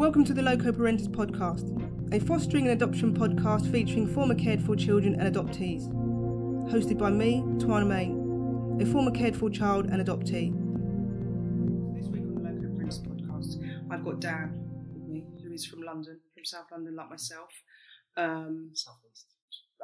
Welcome 0.00 0.24
to 0.24 0.32
the 0.32 0.40
Loco 0.40 0.72
Parentis 0.72 1.08
podcast, 1.08 1.76
a 2.14 2.20
fostering 2.20 2.66
and 2.66 2.72
adoption 2.72 3.14
podcast 3.14 3.70
featuring 3.70 4.06
former 4.06 4.34
cared 4.34 4.62
for 4.62 4.74
children 4.74 5.20
and 5.20 5.36
adoptees. 5.36 5.92
Hosted 6.72 6.96
by 6.96 7.10
me, 7.10 7.42
Twana 7.58 7.86
Main, 7.86 8.80
a 8.80 8.86
former 8.86 9.10
cared 9.10 9.36
for 9.36 9.50
child 9.50 9.90
and 9.90 10.02
adoptee. 10.02 10.56
This 11.94 12.08
week 12.08 12.22
on 12.22 12.34
the 12.34 12.40
Loco 12.40 12.68
Parentis 12.74 13.02
podcast, 13.06 13.92
I've 13.92 14.02
got 14.02 14.20
Dan 14.20 14.70
with 14.94 15.06
me, 15.06 15.26
who 15.44 15.52
is 15.52 15.66
from 15.66 15.82
London, 15.82 16.18
from 16.32 16.46
South 16.46 16.72
London, 16.72 16.96
like 16.96 17.10
myself. 17.10 17.50
Um, 18.16 18.70
Southeast. 18.72 19.26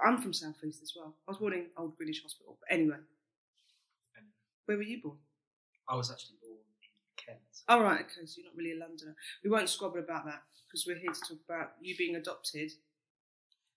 I'm 0.03 0.23
from 0.23 0.33
South 0.33 0.57
East 0.67 0.83
as 0.83 0.95
well. 0.97 1.15
I 1.29 1.33
was 1.33 1.37
born 1.37 1.53
in 1.53 1.67
Old 1.77 1.95
British 1.99 2.23
Hospital, 2.23 2.57
but 2.59 2.75
anyway, 2.75 2.97
And 4.17 4.29
where 4.65 4.79
were 4.79 4.83
you 4.83 5.03
born? 5.03 5.19
I 5.91 5.95
was 5.95 6.11
actually 6.11 6.37
born 6.41 6.46
Kent. 7.27 7.39
Oh, 7.69 7.81
right, 7.83 8.01
okay, 8.03 8.27
so 8.27 8.35
you're 8.41 8.47
not 8.47 8.57
really 8.57 8.73
a 8.73 8.79
Londoner. 8.79 9.17
We 9.43 9.51
won't 9.51 9.69
squabble 9.69 9.99
about 9.99 10.25
that 10.27 10.43
because 10.67 10.87
we're 10.87 10.99
here 10.99 11.13
to 11.13 11.21
talk 11.21 11.39
about 11.49 11.73
you 11.81 11.97
being 11.97 12.17
adopted 12.17 12.71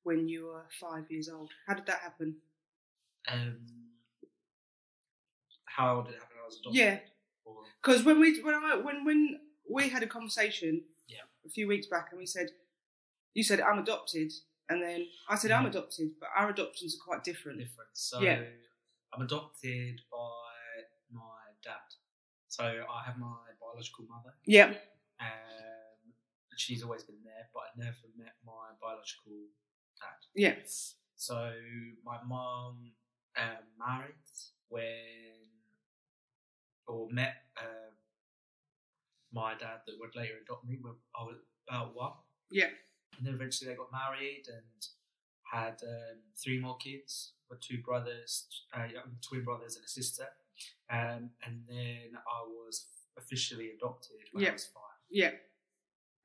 when 0.03 0.27
you 0.27 0.45
were 0.45 0.65
five 0.79 1.05
years 1.09 1.29
old. 1.29 1.49
How 1.67 1.73
did 1.73 1.85
that 1.87 1.99
happen? 1.99 2.35
Um, 3.27 3.57
how 5.65 6.01
did 6.01 6.13
it 6.15 6.19
happen? 6.21 6.37
I 6.41 6.45
was 6.45 6.59
adopted. 6.59 6.79
Yeah, 6.81 6.99
because 7.81 8.03
when 8.05 8.19
we 8.19 8.41
when 8.41 8.55
I 8.55 8.75
when 8.77 9.05
when 9.05 9.39
we 9.69 9.89
had 9.89 10.03
a 10.03 10.07
conversation 10.07 10.83
Yeah. 11.07 11.17
a 11.45 11.49
few 11.49 11.67
weeks 11.67 11.87
back 11.87 12.07
and 12.11 12.19
we 12.19 12.25
said 12.25 12.49
you 13.33 13.43
said 13.43 13.61
I'm 13.61 13.79
adopted 13.79 14.31
and 14.69 14.81
then 14.81 15.07
I 15.27 15.35
said 15.35 15.51
I'm 15.51 15.65
adopted, 15.65 16.11
but 16.19 16.29
our 16.35 16.49
adoptions 16.49 16.95
are 16.95 17.03
quite 17.05 17.23
different. 17.23 17.59
different. 17.59 17.89
So 17.93 18.21
Yeah. 18.21 18.43
I'm 19.13 19.21
adopted 19.21 20.01
by. 20.11 20.48
So 22.59 22.65
I 22.65 23.05
have 23.05 23.17
my 23.17 23.37
biological 23.61 24.03
mother. 24.09 24.33
Yeah, 24.45 24.65
Um, 25.21 26.11
and 26.51 26.57
she's 26.59 26.83
always 26.83 27.03
been 27.03 27.23
there, 27.23 27.47
but 27.53 27.61
I 27.61 27.69
never 27.85 28.03
met 28.17 28.35
my 28.45 28.75
biological 28.81 29.31
dad. 29.97 30.19
yeah, 30.35 30.55
So 31.15 31.53
my 32.03 32.17
mum 32.27 32.91
um, 33.37 33.63
married 33.79 34.27
when, 34.67 35.47
or 36.85 37.07
met 37.11 37.35
um 37.57 37.95
my 39.31 39.53
dad 39.53 39.79
that 39.87 39.95
would 39.99 40.13
later 40.17 40.33
adopt 40.43 40.65
me 40.67 40.77
when 40.81 40.95
I 41.17 41.23
was 41.23 41.37
about 41.69 41.95
one. 41.95 42.11
yeah, 42.51 42.71
And 43.17 43.25
then 43.25 43.35
eventually 43.35 43.69
they 43.69 43.77
got 43.77 43.91
married 43.91 44.43
and 44.49 44.81
had 45.53 45.79
um, 45.83 46.17
three 46.35 46.59
more 46.59 46.75
kids 46.77 47.33
with 47.49 47.61
two 47.61 47.77
brothers, 47.83 48.47
uh, 48.73 48.87
twin 49.21 49.43
brothers 49.45 49.75
and 49.77 49.85
a 49.85 49.87
sister. 49.87 50.27
Um, 50.89 51.29
and 51.45 51.63
then 51.67 52.11
I 52.15 52.41
was 52.47 52.85
officially 53.17 53.71
adopted 53.77 54.17
when 54.31 54.43
Yeah. 54.43 54.49
I 54.49 54.53
was 54.53 54.65
five. 54.65 54.83
yeah. 55.09 55.31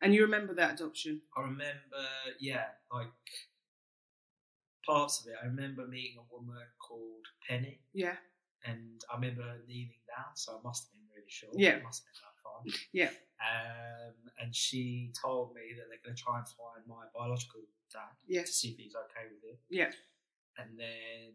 And 0.01 0.13
you 0.15 0.23
remember 0.23 0.55
that 0.55 0.75
adoption? 0.81 1.23
I 1.37 1.41
remember, 1.43 2.05
yeah, 2.39 2.67
like 2.93 3.09
parts 4.87 5.21
of 5.21 5.29
it. 5.29 5.37
I 5.43 5.47
remember 5.47 5.87
meeting 5.87 6.19
a 6.19 6.35
woman 6.35 6.61
called 6.79 7.25
Penny, 7.49 7.81
Yeah, 7.93 8.17
and 8.65 9.01
I 9.11 9.15
remember 9.17 9.45
kneeling 9.67 10.03
down, 10.09 10.35
so 10.37 10.59
I 10.59 10.63
must 10.63 10.85
have 10.85 10.93
been 10.93 11.09
really 11.15 11.31
short. 11.31 11.55
Yeah. 11.57 11.77
It 11.77 11.85
must 11.85 12.05
have 12.05 12.13
been 12.13 12.21
like 12.29 12.41
five. 12.45 12.89
Yeah. 12.93 13.11
Um, 13.41 14.15
and 14.41 14.55
she 14.55 15.13
told 15.21 15.55
me 15.55 15.73
that 15.77 15.87
they're 15.89 16.05
going 16.05 16.17
to 16.17 16.23
try 16.23 16.39
and 16.39 16.49
find 16.49 16.85
my 16.87 17.05
biological 17.15 17.61
dad 17.93 18.13
Yes. 18.27 18.49
to 18.49 18.53
see 18.53 18.69
if 18.71 18.77
he's 18.79 18.95
okay 18.95 19.27
with 19.33 19.45
it, 19.45 19.59
yeah, 19.71 19.91
and 20.59 20.79
then 20.79 21.33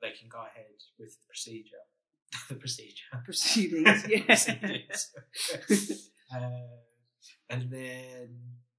they 0.00 0.12
can 0.18 0.28
go 0.28 0.40
ahead 0.40 0.76
with 0.98 1.12
the 1.20 1.26
procedure. 1.26 1.84
the 2.48 2.54
procedure. 2.54 3.04
proceedings. 3.24 4.04
Yeah, 4.08 4.22
Proceedings. 4.24 5.12
uh, 6.34 6.40
and 7.50 7.70
then 7.70 8.28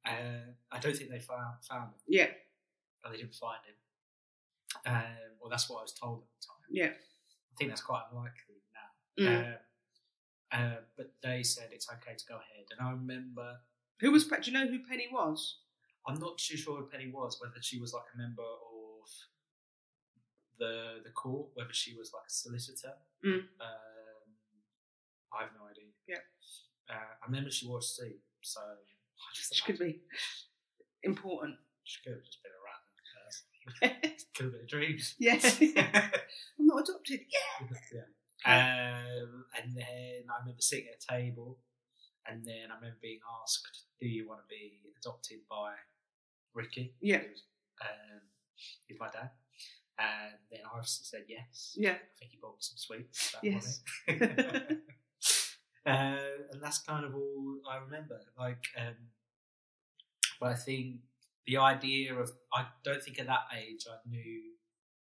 uh, 0.05 0.51
I 0.71 0.79
don't 0.79 0.95
think 0.95 1.09
they 1.09 1.19
found 1.19 1.63
found 1.67 1.89
him. 1.89 1.99
yeah, 2.07 2.27
and 3.03 3.13
they 3.13 3.17
didn't 3.17 3.35
find 3.35 3.59
him. 3.65 3.75
Um, 4.85 5.03
well, 5.41 5.49
that's 5.49 5.69
what 5.69 5.79
I 5.79 5.81
was 5.81 5.93
told 5.93 6.19
at 6.19 6.27
the 6.39 6.45
time. 6.47 6.65
yeah. 6.71 6.91
I 7.51 7.55
think 7.57 7.71
that's 7.71 7.81
quite 7.81 8.03
unlikely 8.11 8.61
now. 9.17 9.25
Mm. 9.25 9.47
Um, 9.47 9.53
uh, 10.51 10.75
but 10.95 11.11
they 11.21 11.43
said 11.43 11.69
it's 11.71 11.87
okay 11.91 12.15
to 12.15 12.25
go 12.27 12.35
ahead. 12.35 12.65
And 12.71 12.87
I 12.87 12.91
remember, 12.91 13.57
Who 13.99 14.11
was? 14.11 14.25
Do 14.25 14.37
you 14.45 14.53
know 14.53 14.67
who 14.67 14.79
Penny 14.87 15.07
was? 15.11 15.57
I'm 16.07 16.19
not 16.19 16.37
too 16.37 16.55
sure 16.55 16.77
who 16.77 16.85
Penny 16.87 17.11
was, 17.13 17.37
whether 17.41 17.61
she 17.61 17.79
was 17.79 17.91
like 17.93 18.05
a 18.13 18.17
member 18.17 18.41
of 18.43 19.09
the 20.59 20.99
the 21.03 21.11
court, 21.11 21.47
whether 21.55 21.73
she 21.73 21.95
was 21.97 22.11
like 22.13 22.27
a 22.27 22.31
solicitor. 22.31 22.93
Mm. 23.25 23.47
Um, 23.59 24.25
I 25.33 25.43
have 25.43 25.51
no 25.57 25.65
idea. 25.69 25.89
Yeah. 26.07 26.23
Uh, 26.89 27.13
I 27.21 27.25
remember 27.27 27.51
she 27.51 27.67
wore 27.67 27.79
a 27.79 27.81
suit, 27.81 28.19
so 28.41 28.59
I 28.61 29.29
just 29.35 29.51
Which 29.51 29.63
could 29.65 29.79
be 29.79 30.01
important. 31.03 31.55
she 31.83 31.99
could 32.03 32.13
have 32.17 32.23
just 32.25 32.39
been 32.43 32.51
a 32.51 32.63
random 32.65 32.95
person. 33.13 34.19
could 34.35 34.45
have 34.45 34.53
been 34.53 34.63
a 34.63 34.67
dream. 34.67 34.97
yeah, 35.19 35.37
I'm 36.59 36.65
not 36.67 36.81
adopted. 36.89 37.21
Yeah. 37.29 37.67
yeah. 37.93 38.07
Um, 38.45 39.45
and 39.57 39.75
then 39.75 40.23
I 40.29 40.39
remember 40.39 40.61
sitting 40.61 40.87
at 40.87 41.03
a 41.03 41.13
table, 41.21 41.59
and 42.27 42.43
then 42.45 42.71
I 42.71 42.75
remember 42.75 42.97
being 43.01 43.19
asked, 43.43 43.85
"Do 43.99 44.07
you 44.07 44.27
want 44.27 44.41
to 44.41 44.47
be 44.49 44.81
adopted 44.99 45.39
by 45.49 45.73
Ricky?" 46.55 46.95
Yeah. 47.01 47.17
um, 47.81 48.21
who's 48.87 48.99
my 48.99 49.09
dad. 49.11 49.29
And 49.99 50.33
then 50.49 50.61
I 50.65 50.79
said 50.83 51.25
yes. 51.27 51.75
Yeah. 51.77 51.91
I 51.91 52.17
think 52.17 52.31
he 52.31 52.37
bought 52.41 52.53
me 52.53 52.61
some 52.61 52.77
sweets. 52.77 53.31
That 53.33 53.43
Yes. 53.43 53.81
morning. 54.07 54.81
uh, 55.85 56.51
and 56.51 56.61
that's 56.63 56.79
kind 56.79 57.05
of 57.05 57.13
all 57.13 57.57
I 57.69 57.77
remember. 57.77 58.19
Like, 58.37 58.63
um, 58.77 58.95
but 60.39 60.51
I 60.51 60.55
think 60.55 61.01
the 61.45 61.57
idea 61.57 62.15
of 62.15 62.31
I 62.53 62.67
don't 62.83 63.03
think 63.03 63.19
at 63.19 63.27
that 63.27 63.47
age 63.57 63.85
I 63.91 63.97
knew 64.07 64.53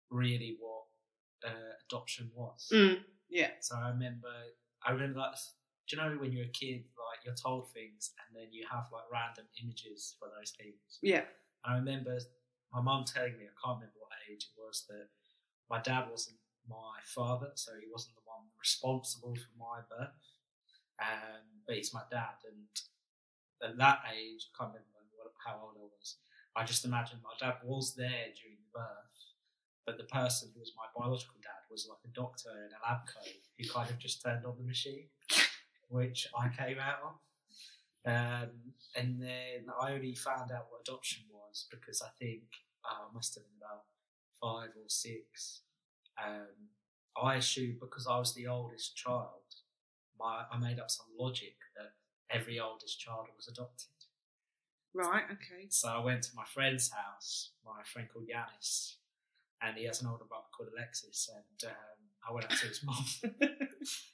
really 0.10 0.58
what 0.60 0.84
uh, 1.46 1.74
adoption 1.90 2.32
was. 2.34 2.70
Mm. 2.74 3.00
Yeah. 3.30 3.50
So 3.60 3.76
I 3.76 3.90
remember, 3.90 4.32
I 4.86 4.92
remember 4.92 5.20
like, 5.20 5.36
do 5.90 5.96
you 5.96 6.02
know 6.02 6.16
when 6.18 6.32
you're 6.32 6.46
a 6.46 6.50
kid, 6.50 6.86
like 7.12 7.26
you're 7.26 7.36
told 7.36 7.72
things 7.74 8.12
and 8.20 8.36
then 8.36 8.52
you 8.52 8.66
have 8.72 8.86
like 8.94 9.04
random 9.12 9.46
images 9.62 10.16
for 10.20 10.30
those 10.38 10.52
things. 10.52 11.00
Yeah. 11.02 11.24
I 11.66 11.76
remember 11.76 12.18
my 12.74 12.82
mum 12.82 13.04
telling 13.06 13.38
me, 13.38 13.46
I 13.46 13.56
can't 13.64 13.80
remember 13.80 13.98
what 14.00 14.05
age 14.31 14.50
it 14.50 14.59
was, 14.59 14.86
that 14.90 15.09
my 15.69 15.81
dad 15.81 16.09
wasn't 16.09 16.38
my 16.68 16.97
father, 17.03 17.52
so 17.56 17.72
he 17.80 17.88
wasn't 17.91 18.16
the 18.16 18.25
one 18.25 18.46
responsible 18.59 19.36
for 19.36 19.53
my 19.58 19.81
birth. 19.90 20.16
Um, 21.00 21.63
but 21.68 21.75
he's 21.75 21.94
my 21.94 22.03
dad, 22.09 22.40
and 22.47 22.72
at 23.62 23.78
that 23.78 24.00
age, 24.16 24.47
I 24.47 24.52
can't 24.58 24.74
remember 24.74 24.96
how 25.46 25.62
old 25.62 25.78
I 25.78 25.85
was. 25.85 26.18
I 26.56 26.64
just 26.64 26.85
imagined 26.85 27.22
my 27.22 27.35
dad 27.40 27.59
was 27.64 27.96
there 27.96 28.34
during 28.34 28.58
the 28.64 28.80
birth, 28.80 29.14
but 29.85 29.97
the 29.97 30.09
person 30.09 30.50
who 30.53 30.59
was 30.59 30.74
my 30.75 30.88
biological 30.96 31.35
dad 31.44 31.68
was 31.69 31.88
like 31.90 32.00
a 32.06 32.16
doctor 32.16 32.50
in 32.50 32.72
a 32.74 32.81
lab 32.81 33.06
coat 33.06 33.44
who 33.58 33.69
kind 33.69 33.90
of 33.90 34.00
just 34.00 34.24
turned 34.24 34.46
on 34.46 34.58
the 34.58 34.64
machine, 34.64 35.08
which 35.90 36.28
I 36.38 36.50
came 36.50 36.80
out 36.80 37.00
of. 37.03 37.16
Um, 38.06 38.74
and 38.96 39.22
then 39.22 39.66
I 39.81 39.94
only 39.94 40.16
found 40.16 40.52
out 40.52 40.68
what 40.69 40.81
adoption 40.88 41.24
was 41.31 41.68
because 41.69 42.02
I 42.02 42.09
think 42.19 42.44
uh, 42.85 43.09
I 43.09 43.14
must 43.14 43.34
have 43.35 43.44
been 43.44 43.58
about 43.58 43.84
five 44.41 44.69
or 44.69 44.88
six. 44.88 45.62
Um, 46.23 46.69
I 47.22 47.35
assumed 47.35 47.79
because 47.79 48.07
I 48.07 48.18
was 48.18 48.34
the 48.34 48.47
oldest 48.47 48.96
child, 48.96 49.29
my 50.19 50.44
I 50.51 50.57
made 50.57 50.79
up 50.79 50.90
some 50.91 51.07
logic 51.18 51.56
that 51.78 51.94
every 52.29 52.59
oldest 52.59 53.00
child 53.00 53.28
was 53.35 53.47
adopted. 53.47 53.88
Right. 54.94 55.23
Okay. 55.25 55.68
So 55.69 55.90
I 55.90 56.00
went 56.03 56.23
to 56.23 56.35
my 56.35 56.46
friend's 56.46 56.90
house, 56.91 57.51
my 57.66 57.84
friend 57.84 58.07
called 58.12 58.28
Yanis, 58.28 58.96
and 59.62 59.78
he 59.78 59.85
has 59.85 60.01
an 60.01 60.07
older 60.07 60.23
brother 60.23 60.46
called 60.56 60.69
Alexis, 60.75 61.29
and 61.35 61.69
um, 61.69 61.97
I 62.28 62.34
went 62.34 62.46
up 62.46 62.52
to 62.52 62.67
his 62.67 62.84
mum. 62.84 63.06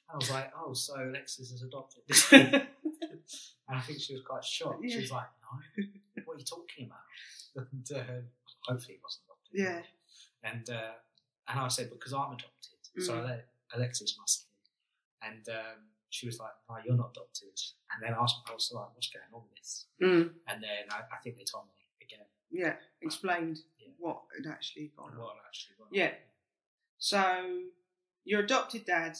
I 0.09 0.15
was 0.15 0.29
like, 0.31 0.51
"Oh, 0.57 0.73
so 0.73 0.95
Alexis 0.95 1.51
is 1.51 1.61
adopted." 1.61 2.01
and 2.31 2.65
I 3.69 3.79
think 3.81 4.01
she 4.01 4.13
was 4.13 4.23
quite 4.23 4.43
shocked. 4.43 4.83
She 4.87 4.99
was 4.99 5.11
like, 5.11 5.27
"No, 5.77 5.83
what 6.25 6.35
are 6.35 6.39
you 6.39 6.45
talking 6.45 6.87
about?" 6.87 7.67
And 7.71 7.87
uh, 7.95 8.21
hopefully, 8.67 8.95
he 8.95 8.99
wasn't 9.03 9.23
adopted. 9.25 9.53
Yeah. 9.53 9.81
And 10.43 10.69
uh, 10.69 10.93
and 11.47 11.59
I 11.59 11.67
said, 11.67 11.89
"Because 11.89 12.13
I'm 12.13 12.31
adopted, 12.33 12.79
so 12.99 13.13
Mm. 13.13 13.29
Ale- 13.29 13.43
Alexis 13.75 14.15
must 14.19 14.47
be." 14.47 15.27
And 15.27 15.47
um, 15.49 15.79
she 16.09 16.25
was 16.25 16.39
like, 16.39 16.51
"No, 16.69 16.77
you're 16.85 16.95
not 16.97 17.11
adopted." 17.15 17.49
And 17.91 18.01
then 18.03 18.13
I 18.13 18.21
was, 18.21 18.33
I 18.49 18.53
was 18.53 18.71
like, 18.73 18.87
"What's 18.95 19.09
going 19.09 19.25
on 19.33 19.41
with 19.43 19.55
this?" 19.59 19.85
Mm. 20.01 20.33
And 20.47 20.63
then 20.63 20.83
I, 20.89 20.99
I 21.15 21.17
think 21.23 21.37
they 21.37 21.43
told 21.43 21.65
me 21.65 21.73
again 22.01 22.25
Yeah. 22.49 22.75
Explained 23.01 23.59
Yeah. 23.79 23.89
what 23.97 24.23
had 24.35 24.51
actually 24.51 24.91
gone 24.97 25.11
on. 25.13 25.17
what 25.19 25.35
actually 25.47 25.75
on. 25.81 25.87
Yeah. 25.91 26.13
So 26.97 27.61
your 28.23 28.41
adopted 28.41 28.85
dad 28.85 29.17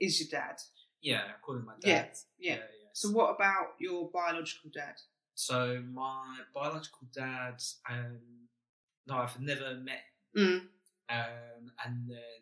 is 0.00 0.20
your 0.20 0.28
dad. 0.40 0.60
Yeah, 1.00 1.22
I 1.28 1.32
call 1.44 1.56
him 1.56 1.64
my 1.66 1.74
Yeah, 1.82 2.02
dad. 2.02 2.10
yeah. 2.38 2.54
yeah. 2.54 2.60
So 2.92 3.10
what 3.10 3.34
about 3.34 3.74
your 3.78 4.10
biological 4.10 4.70
dad? 4.72 4.96
So 5.34 5.82
my 5.92 6.38
biological 6.54 7.08
dad, 7.12 7.60
um, 7.88 8.18
no, 9.06 9.16
I've 9.16 9.40
never 9.40 9.74
met. 9.74 10.02
Mm. 10.36 10.60
Um, 11.10 11.72
and 11.84 12.08
then 12.08 12.40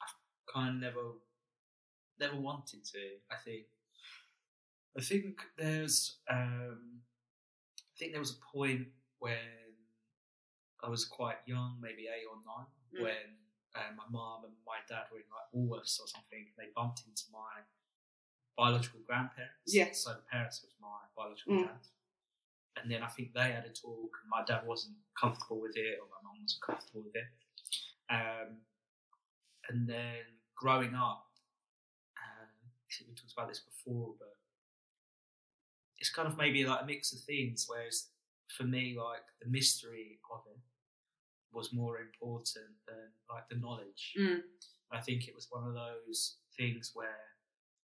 I 0.00 0.06
kind 0.52 0.76
of 0.76 0.80
never, 0.80 1.04
never 2.18 2.36
wanted 2.40 2.84
to. 2.84 2.98
I 3.30 3.36
think 3.44 3.66
I 4.96 5.00
think 5.00 5.40
there's, 5.56 6.18
um, 6.30 7.00
I 7.80 7.92
think 7.98 8.12
there 8.12 8.20
was 8.20 8.32
a 8.36 8.56
point 8.56 8.88
when 9.20 9.36
I 10.84 10.88
was 10.90 11.04
quite 11.06 11.36
young, 11.46 11.78
maybe 11.80 12.02
eight 12.08 12.26
or 12.28 12.36
nine, 12.44 12.66
Mm. 12.92 13.02
when 13.04 13.28
uh, 13.74 13.88
my 13.96 14.04
mum 14.10 14.44
and 14.44 14.52
my 14.66 14.76
dad 14.86 15.04
were 15.10 15.16
in 15.18 15.24
like 15.32 15.48
Woolworths 15.54 15.98
or 15.98 16.06
something. 16.06 16.44
They 16.58 16.68
bumped 16.76 17.02
into 17.08 17.22
my 17.32 17.64
biological 18.54 19.00
grandparents. 19.06 19.64
Yes. 19.72 20.04
So 20.04 20.10
the 20.12 20.20
parents 20.30 20.62
was 20.62 20.74
my 20.78 20.98
biological 21.16 21.54
Mm. 21.54 21.66
dad. 21.68 21.86
And 22.80 22.90
then 22.90 23.02
I 23.02 23.08
think 23.08 23.32
they 23.32 23.52
had 23.52 23.64
a 23.64 23.72
talk, 23.72 24.12
and 24.22 24.30
my 24.30 24.42
dad 24.46 24.66
wasn't 24.66 24.96
comfortable 25.20 25.60
with 25.60 25.76
it, 25.76 25.98
or 26.00 26.08
my 26.08 26.20
mum 26.24 26.40
wasn't 26.42 26.62
comfortable 26.62 27.02
with 27.04 27.16
it. 27.16 27.28
Um, 28.10 28.58
and 29.68 29.88
then 29.88 30.24
growing 30.56 30.94
up, 30.94 31.26
um, 32.16 32.48
I 32.48 32.88
think 32.90 33.10
we 33.10 33.14
talked 33.14 33.32
about 33.36 33.48
this 33.48 33.60
before, 33.60 34.14
but 34.18 34.36
it's 35.98 36.10
kind 36.10 36.26
of 36.26 36.36
maybe 36.36 36.64
like 36.64 36.82
a 36.82 36.86
mix 36.86 37.12
of 37.12 37.20
things. 37.20 37.66
Whereas 37.68 38.08
for 38.56 38.64
me, 38.64 38.96
like 38.98 39.22
the 39.40 39.50
mystery 39.50 40.18
of 40.32 40.40
it 40.46 40.58
was 41.52 41.72
more 41.72 41.98
important 42.00 42.72
than 42.88 43.12
like 43.30 43.48
the 43.50 43.56
knowledge. 43.56 44.14
Mm. 44.18 44.40
I 44.90 45.00
think 45.00 45.28
it 45.28 45.34
was 45.34 45.48
one 45.50 45.66
of 45.66 45.74
those 45.74 46.36
things 46.56 46.90
where 46.94 47.20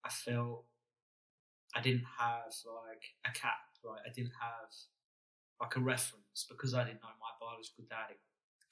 I 0.06 0.10
felt 0.10 0.66
I 1.76 1.82
didn't 1.82 2.06
have 2.18 2.54
like 2.66 3.04
a 3.26 3.32
cap, 3.38 3.60
right? 3.86 4.02
I 4.06 4.12
didn't 4.14 4.34
have 4.42 4.70
like 5.62 5.76
a 5.76 5.80
reference 5.80 6.46
because 6.50 6.74
I 6.74 6.84
didn't 6.84 7.02
know 7.02 7.10
my 7.20 7.32
biological 7.40 7.86
dad. 7.90 8.12
It 8.12 8.20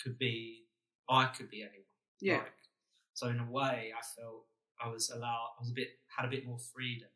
could 0.01 0.17
be, 0.17 0.63
I 1.09 1.25
could 1.25 1.49
be 1.49 1.61
anyone. 1.61 1.85
Yeah. 2.19 2.37
Like, 2.37 2.53
so 3.13 3.27
in 3.27 3.39
a 3.39 3.49
way, 3.49 3.91
I 3.97 4.01
felt 4.19 4.45
I 4.83 4.89
was 4.89 5.09
allowed. 5.09 5.51
I 5.57 5.61
was 5.61 5.69
a 5.69 5.73
bit 5.73 5.89
had 6.17 6.25
a 6.25 6.29
bit 6.29 6.45
more 6.47 6.57
freedom, 6.59 7.09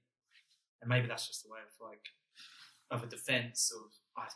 and 0.81 0.89
maybe 0.89 1.07
that's 1.07 1.27
just 1.27 1.43
the 1.43 1.49
way 1.49 1.59
of 1.59 1.87
like 1.89 2.05
of 2.91 3.03
a 3.03 3.07
defense 3.07 3.71
of 3.75 3.91
I 4.15 4.27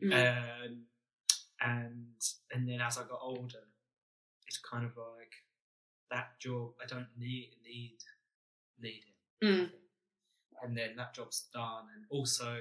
don't 0.00 0.10
know. 0.10 0.16
Um, 0.16 0.84
and 1.60 2.20
and 2.52 2.68
then 2.68 2.80
as 2.80 2.98
I 2.98 3.02
got 3.02 3.18
older, 3.20 3.64
it's 4.46 4.58
kind 4.58 4.84
of 4.84 4.92
like 4.96 5.32
that 6.10 6.38
job. 6.40 6.70
I 6.82 6.86
don't 6.86 7.08
need 7.18 7.50
need 7.64 7.98
need 8.80 9.02
him, 9.04 9.14
Mm. 9.48 9.70
and 10.62 10.76
then 10.78 10.96
that 10.96 11.14
job's 11.14 11.48
done. 11.52 11.84
And 11.96 12.04
also 12.10 12.60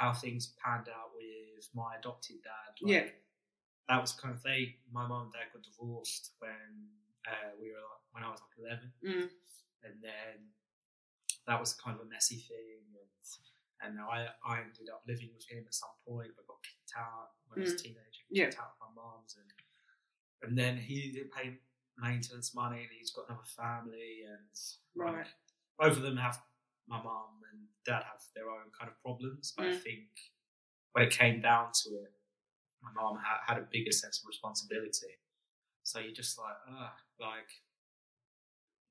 how 0.00 0.12
things 0.16 0.56
panned 0.64 0.88
out 0.88 1.12
with 1.12 1.68
my 1.76 1.96
adopted 2.00 2.40
dad. 2.42 2.72
Like, 2.80 2.88
Yeah. 2.90 3.08
that 3.88 4.00
was 4.00 4.12
kind 4.12 4.32
of 4.34 4.42
they. 4.42 4.80
My 4.90 5.06
mum 5.06 5.24
and 5.28 5.32
dad 5.32 5.52
got 5.52 5.62
divorced 5.62 6.32
when 6.40 6.88
uh, 7.28 7.52
we 7.60 7.68
were 7.68 7.84
like, 7.84 8.04
when 8.12 8.24
I 8.24 8.30
was 8.32 8.40
like 8.40 8.56
eleven, 8.64 8.92
Mm. 9.04 9.28
and 9.84 9.94
then 10.02 10.36
that 11.46 11.60
was 11.60 11.74
kind 11.74 12.00
of 12.00 12.06
a 12.06 12.08
messy 12.08 12.40
thing. 12.40 12.80
And 13.82 13.92
and 13.98 14.00
I 14.00 14.28
I 14.44 14.60
ended 14.60 14.88
up 14.88 15.02
living 15.06 15.30
with 15.34 15.44
him 15.48 15.64
at 15.66 15.74
some 15.74 15.92
point, 16.08 16.32
but 16.36 16.46
got 16.46 16.62
kicked 16.62 16.92
out 16.96 17.32
when 17.48 17.60
I 17.60 17.62
was 17.68 17.74
a 17.74 17.76
teenager. 17.76 18.24
Yeah. 18.30 18.46
Kicked 18.46 18.58
out 18.60 18.72
of 18.80 18.80
my 18.80 19.02
mum's, 19.02 19.36
and 19.36 19.50
and 20.48 20.56
then 20.56 20.78
he 20.78 21.12
didn't 21.12 21.32
pay 21.32 21.60
maintenance 21.98 22.54
money, 22.54 22.80
and 22.80 22.92
he's 22.98 23.10
got 23.12 23.28
another 23.28 23.44
family, 23.44 24.22
and 24.24 24.48
Right. 24.96 25.18
like, 25.18 25.26
both 25.78 25.96
of 25.98 26.02
them 26.02 26.16
have 26.16 26.40
my 26.86 27.02
mum 27.02 27.42
and 27.52 27.68
dad 27.90 28.04
have 28.06 28.22
their 28.34 28.48
own 28.48 28.70
kind 28.78 28.88
of 28.90 28.96
problems. 29.02 29.52
But 29.56 29.66
I 29.66 29.70
Mm. 29.74 29.82
think 29.82 30.08
when 30.92 31.04
it 31.06 31.12
came 31.12 31.40
down 31.40 31.72
to 31.82 31.88
it, 32.04 32.12
my 32.82 32.90
mum 32.92 33.18
had, 33.18 33.38
had 33.48 33.58
a 33.58 33.66
bigger 33.70 33.92
sense 33.92 34.20
of 34.20 34.26
responsibility. 34.28 35.14
So 35.82 35.98
you're 35.98 36.14
just 36.22 36.38
like, 36.38 36.56
ah, 36.68 36.94
like 37.18 37.50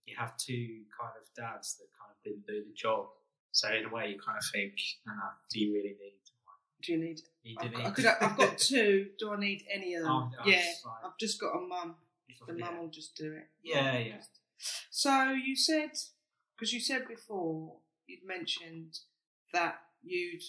you 0.06 0.16
have 0.18 0.36
two 0.38 0.86
kind 1.00 1.14
of 1.22 1.26
dads 1.36 1.78
that 1.78 1.88
kind 2.00 2.12
of 2.12 2.18
didn't 2.24 2.46
do 2.46 2.64
the 2.68 2.74
job. 2.76 3.08
So 3.52 3.70
in 3.74 3.86
a 3.86 3.90
way, 3.90 4.10
you 4.12 4.20
kind 4.20 4.38
of 4.38 4.46
think, 4.52 4.74
ah, 5.08 5.38
do 5.52 5.60
you 5.60 5.74
really 5.74 5.96
need? 6.00 6.20
one? 6.46 6.56
Do 6.82 6.92
you 6.94 6.98
need? 7.00 7.20
You 7.44 7.58
I've 7.60 7.66
do 7.66 7.72
got, 7.72 7.80
need. 7.80 7.88
I 7.88 7.92
could, 7.92 8.06
I've 8.06 8.38
got 8.38 8.58
two. 8.72 9.10
Do 9.20 9.32
I 9.34 9.40
need 9.40 9.64
any 9.74 9.96
of 9.96 10.04
them? 10.04 10.12
Oh, 10.12 10.32
yeah. 10.46 10.58
right. 10.86 11.02
I've 11.06 11.18
just 11.20 11.40
got 11.40 11.56
a 11.56 11.62
mum. 11.62 11.96
The 12.48 12.54
yeah. 12.54 12.66
mum 12.66 12.80
will 12.80 12.88
just 12.90 13.16
do 13.16 13.34
it. 13.34 13.48
Yeah, 13.64 13.98
yeah. 13.98 14.22
So 14.90 15.32
you 15.32 15.56
said, 15.56 15.92
because 16.56 16.74
you 16.74 16.80
said 16.80 17.08
before, 17.08 17.78
you'd 18.10 18.28
mentioned 18.28 18.98
that 19.54 19.76
you'd 20.04 20.42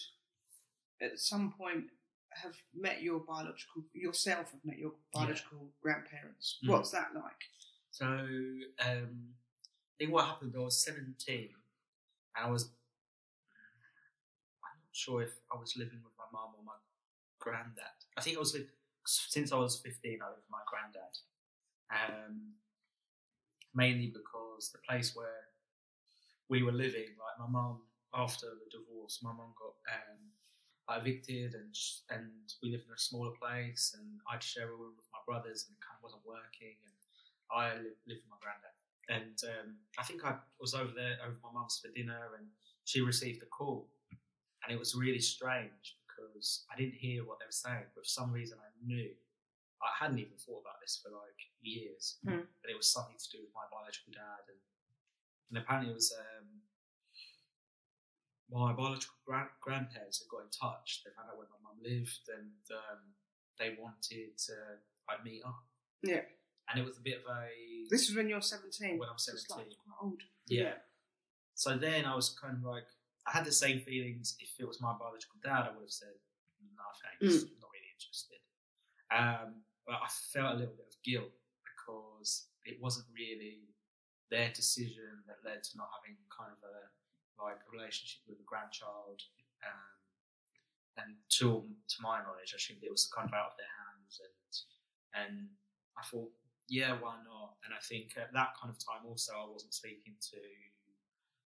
at 1.00 1.18
some 1.18 1.52
point 1.56 1.84
have 2.32 2.54
met 2.74 3.02
your 3.02 3.20
biological 3.20 3.82
yourself 3.92 4.52
have 4.52 4.64
met 4.64 4.78
your 4.78 4.92
biological 5.12 5.70
grandparents. 5.82 6.58
Mm. 6.64 6.70
What's 6.70 6.90
that 6.90 7.08
like? 7.14 7.42
So 7.90 8.06
um, 8.06 8.74
I 8.80 9.94
think 9.98 10.12
what 10.12 10.26
happened. 10.26 10.54
I 10.56 10.60
was 10.60 10.82
seventeen, 10.84 11.50
and 12.36 12.46
I 12.46 12.50
was. 12.50 12.64
I'm 14.62 14.78
not 14.78 14.92
sure 14.92 15.22
if 15.22 15.32
I 15.52 15.58
was 15.58 15.74
living 15.76 15.98
with 16.04 16.12
my 16.18 16.24
mum 16.32 16.54
or 16.56 16.64
my 16.64 16.78
granddad. 17.40 17.98
I 18.16 18.20
think 18.20 18.36
I 18.36 18.40
was 18.40 18.56
since 19.06 19.52
I 19.52 19.56
was 19.56 19.80
fifteen. 19.80 20.20
I 20.22 20.28
lived 20.28 20.42
with 20.42 20.50
my 20.50 20.62
granddad, 20.70 21.14
um, 21.90 22.54
mainly 23.74 24.06
because 24.06 24.70
the 24.70 24.78
place 24.88 25.16
where 25.16 25.49
we 26.50 26.62
were 26.62 26.72
living, 26.72 27.14
like 27.16 27.36
my 27.38 27.46
mum, 27.48 27.80
after 28.12 28.46
the 28.46 28.68
divorce, 28.76 29.20
my 29.22 29.32
mum 29.32 29.54
got 29.56 29.74
um, 29.94 30.20
like 30.88 31.00
evicted, 31.00 31.54
and 31.54 31.72
and 32.10 32.30
we 32.62 32.70
lived 32.70 32.86
in 32.86 32.92
a 32.94 32.98
smaller 32.98 33.30
place, 33.40 33.94
and 33.96 34.18
I'd 34.30 34.42
share 34.42 34.68
a 34.68 34.74
room 34.76 34.94
with 34.98 35.06
my 35.14 35.22
brothers, 35.26 35.64
and 35.66 35.76
it 35.76 35.80
kind 35.86 35.96
of 35.98 36.02
wasn't 36.02 36.26
working, 36.26 36.76
and 36.84 36.96
I 37.54 37.74
lived, 37.78 38.02
lived 38.06 38.22
with 38.26 38.34
my 38.34 38.42
granddad. 38.42 38.74
And 39.08 39.38
um, 39.54 39.68
I 39.98 40.02
think 40.04 40.24
I 40.24 40.34
was 40.60 40.74
over 40.74 40.92
there 40.94 41.16
over 41.24 41.38
my 41.42 41.52
mum's 41.54 41.78
for 41.82 41.90
dinner, 41.94 42.34
and 42.38 42.46
she 42.84 43.00
received 43.00 43.42
a 43.42 43.46
call, 43.46 43.86
and 44.62 44.68
it 44.74 44.78
was 44.78 44.94
really 44.94 45.22
strange 45.22 45.96
because 46.06 46.66
I 46.70 46.76
didn't 46.76 46.98
hear 46.98 47.24
what 47.24 47.38
they 47.38 47.46
were 47.46 47.62
saying, 47.64 47.86
but 47.94 48.02
for 48.04 48.08
some 48.10 48.30
reason 48.32 48.58
I 48.58 48.70
knew. 48.84 49.10
I 49.80 49.88
hadn't 49.96 50.20
even 50.20 50.36
thought 50.36 50.60
about 50.60 50.76
this 50.84 51.00
for 51.00 51.08
like 51.08 51.40
years, 51.64 52.20
Hmm. 52.20 52.44
but 52.60 52.68
it 52.68 52.76
was 52.76 52.84
something 52.92 53.16
to 53.16 53.28
do 53.32 53.40
with 53.40 53.54
my 53.56 53.64
biological 53.72 54.12
dad, 54.12 54.44
and, 54.52 54.60
and 55.50 55.58
apparently 55.58 55.90
it 55.90 55.94
was 55.94 56.14
um, 56.16 56.46
my 58.50 58.72
biological 58.72 59.14
grand- 59.26 59.54
grandparents 59.60 60.18
had 60.18 60.28
got 60.30 60.42
in 60.46 60.50
touch. 60.50 61.02
They 61.04 61.10
found 61.14 61.30
out 61.30 61.38
where 61.38 61.46
my 61.50 61.60
mum 61.62 61.78
lived, 61.82 62.26
and 62.34 62.50
um, 62.74 63.00
they 63.58 63.76
wanted 63.78 64.36
to 64.50 64.54
like 65.08 65.22
meet 65.24 65.42
up. 65.46 65.62
Yeah. 66.02 66.22
and 66.70 66.80
it 66.80 66.86
was 66.86 66.96
a 66.98 67.02
bit 67.02 67.18
of 67.20 67.26
a 67.28 67.48
This 67.90 68.08
is 68.08 68.16
when 68.16 68.28
you're 68.28 68.40
17. 68.40 68.98
when 68.98 69.08
I'm 69.08 69.14
It's 69.16 69.28
like 69.28 69.68
17. 69.68 69.74
quite 69.84 69.98
old. 70.02 70.22
Yeah. 70.48 70.74
So 71.54 71.76
then 71.76 72.06
I 72.06 72.14
was 72.14 72.30
kind 72.40 72.56
of 72.56 72.62
like, 72.64 72.86
I 73.26 73.32
had 73.36 73.44
the 73.44 73.52
same 73.52 73.80
feelings. 73.80 74.34
If 74.40 74.54
it 74.58 74.66
was 74.66 74.80
my 74.80 74.94
biological 74.98 75.36
dad, 75.44 75.68
I 75.68 75.72
would 75.76 75.82
have 75.84 75.90
said, 75.90 76.14
no 76.74 76.82
thanks, 77.04 77.44
I'm 77.44 77.60
not 77.60 77.68
really 77.74 77.92
interested. 77.92 78.40
Um, 79.12 79.60
but 79.86 79.96
I 80.00 80.08
felt 80.32 80.54
a 80.54 80.58
little 80.58 80.74
bit 80.74 80.88
of 80.88 80.96
guilt 81.04 81.34
because 81.68 82.46
it 82.64 82.80
wasn't 82.80 83.06
really 83.12 83.68
their 84.30 84.50
decision 84.54 85.26
that 85.26 85.42
led 85.44 85.62
to 85.64 85.76
not 85.76 85.90
having 85.98 86.16
kind 86.30 86.52
of 86.54 86.60
a 86.62 86.78
like 87.42 87.56
a 87.66 87.70
relationship 87.72 88.20
with 88.28 88.38
a 88.38 88.46
grandchild. 88.46 89.20
Um, 89.64 89.90
and 90.98 91.10
to 91.40 91.64
to 91.66 91.96
my 92.02 92.20
knowledge, 92.22 92.52
I 92.54 92.60
think 92.60 92.82
it 92.82 92.90
was 92.90 93.08
kind 93.10 93.28
of 93.28 93.34
out 93.34 93.54
of 93.54 93.58
their 93.58 93.74
hands, 93.84 94.20
and 94.22 94.52
and 95.14 95.34
I 95.98 96.02
thought, 96.06 96.30
yeah, 96.68 96.92
why 96.98 97.16
not? 97.24 97.56
And 97.64 97.72
I 97.74 97.80
think 97.82 98.14
at 98.16 98.32
that 98.32 98.54
kind 98.60 98.70
of 98.70 98.78
time 98.78 99.06
also, 99.08 99.32
I 99.34 99.46
wasn't 99.48 99.74
speaking 99.74 100.14
to 100.30 100.38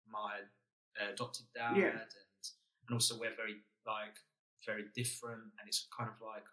my 0.08 0.44
uh, 1.00 1.12
adopted 1.12 1.46
dad, 1.54 1.76
Yeah. 1.76 1.96
and 2.02 2.10
and 2.88 2.90
also 2.92 3.18
we're 3.18 3.34
very 3.36 3.62
like 3.86 4.16
very 4.64 4.86
different, 4.94 5.54
and 5.60 5.64
it's 5.68 5.86
kind 5.96 6.10
of 6.10 6.18
like 6.20 6.44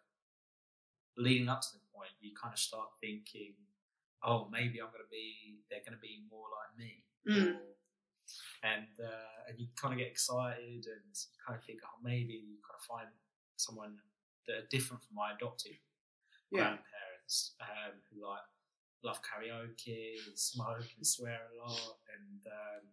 leading 1.18 1.50
up 1.50 1.62
to 1.62 1.72
the 1.74 1.82
point, 1.94 2.10
you 2.22 2.34
kind 2.34 2.54
of 2.54 2.60
start 2.60 2.90
thinking, 3.02 3.54
oh, 4.24 4.48
maybe 4.52 4.80
I'm 4.82 4.88
going 4.88 5.04
to 5.04 5.12
be, 5.12 5.60
they're 5.70 5.84
going 5.86 5.98
to 5.98 6.02
be 6.02 6.24
more 6.32 6.48
like 6.52 6.72
me, 6.78 7.04
Mm. 7.28 7.56
and 8.64 8.88
uh, 9.00 9.48
and 9.50 9.60
you 9.60 9.68
kind 9.76 9.94
of 9.94 9.98
get 10.00 10.08
excited, 10.08 10.86
and 10.88 11.04
you 11.12 11.38
kind 11.46 11.58
of 11.60 11.64
think, 11.66 11.80
oh, 11.86 12.00
maybe 12.04 12.34
you 12.34 12.58
kind 12.64 12.78
of 12.80 12.84
find 12.86 13.08
someone 13.58 13.98
that 14.48 14.56
are 14.58 14.68
different 14.70 15.02
from 15.04 15.16
my 15.16 15.32
adopted 15.34 15.78
Yeah. 16.52 16.60
grandparents 16.76 17.56
um, 17.62 17.94
who 18.12 18.28
like 18.28 18.44
love 19.04 19.20
karaoke 19.24 20.16
and 20.28 20.38
smoke 20.38 20.88
and 20.98 21.06
swear 21.08 21.40
a 21.54 21.58
lot 21.62 21.98
and 22.16 22.42
um, 22.48 22.84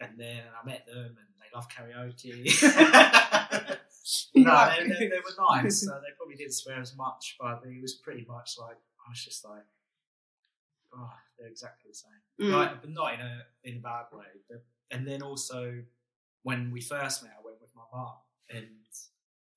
and 0.00 0.18
then 0.18 0.42
I 0.60 0.64
met 0.66 0.86
them 0.86 1.16
and 1.18 1.28
they 1.38 1.50
love 1.54 1.68
karaoke. 1.68 2.46
No, 4.34 4.68
they, 4.76 4.88
they, 4.88 5.06
they 5.06 5.18
were 5.22 5.36
nice. 5.62 5.82
So 5.82 5.92
they 5.92 6.12
probably 6.16 6.34
didn't 6.36 6.54
swear 6.54 6.80
as 6.80 6.96
much, 6.96 7.36
but 7.40 7.62
it 7.64 7.80
was 7.80 7.94
pretty 7.94 8.24
much 8.28 8.56
like 8.58 8.76
I 9.06 9.10
was 9.10 9.24
just 9.24 9.44
like, 9.44 9.62
oh, 10.96 11.12
they're 11.38 11.48
exactly 11.48 11.90
the 11.90 11.94
same. 11.94 12.50
Mm. 12.50 12.52
Like, 12.54 12.80
but 12.80 12.90
not 12.90 13.14
in 13.14 13.20
a 13.20 13.42
in 13.64 13.76
a 13.76 13.80
bad 13.80 14.06
way. 14.12 14.26
But, 14.48 14.64
and 14.90 15.06
then 15.06 15.22
also 15.22 15.82
when 16.42 16.70
we 16.70 16.80
first 16.80 17.22
met, 17.22 17.32
I 17.38 17.44
went 17.44 17.60
with 17.60 17.70
my 17.74 17.82
mum, 17.92 18.14
and 18.50 18.66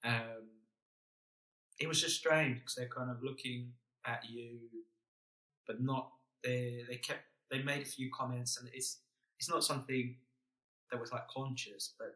um, 0.04 0.48
it 1.80 1.88
was 1.88 2.02
just 2.02 2.18
strange 2.18 2.60
because 2.60 2.76
they're 2.76 2.88
kind 2.88 3.10
of 3.10 3.24
looking 3.24 3.74
at 4.06 4.24
you, 4.30 4.60
but 5.68 5.82
not. 5.82 6.12
They 6.44 6.84
they 6.88 6.98
kept 6.98 7.24
they 7.52 7.62
made 7.62 7.82
a 7.82 7.86
few 7.90 8.10
comments, 8.12 8.58
and 8.58 8.70
it's 8.74 9.00
it's 9.40 9.50
not 9.50 9.64
something 9.64 10.16
that 10.92 11.00
was 11.00 11.12
like 11.12 11.28
conscious, 11.28 11.94
but 11.98 12.16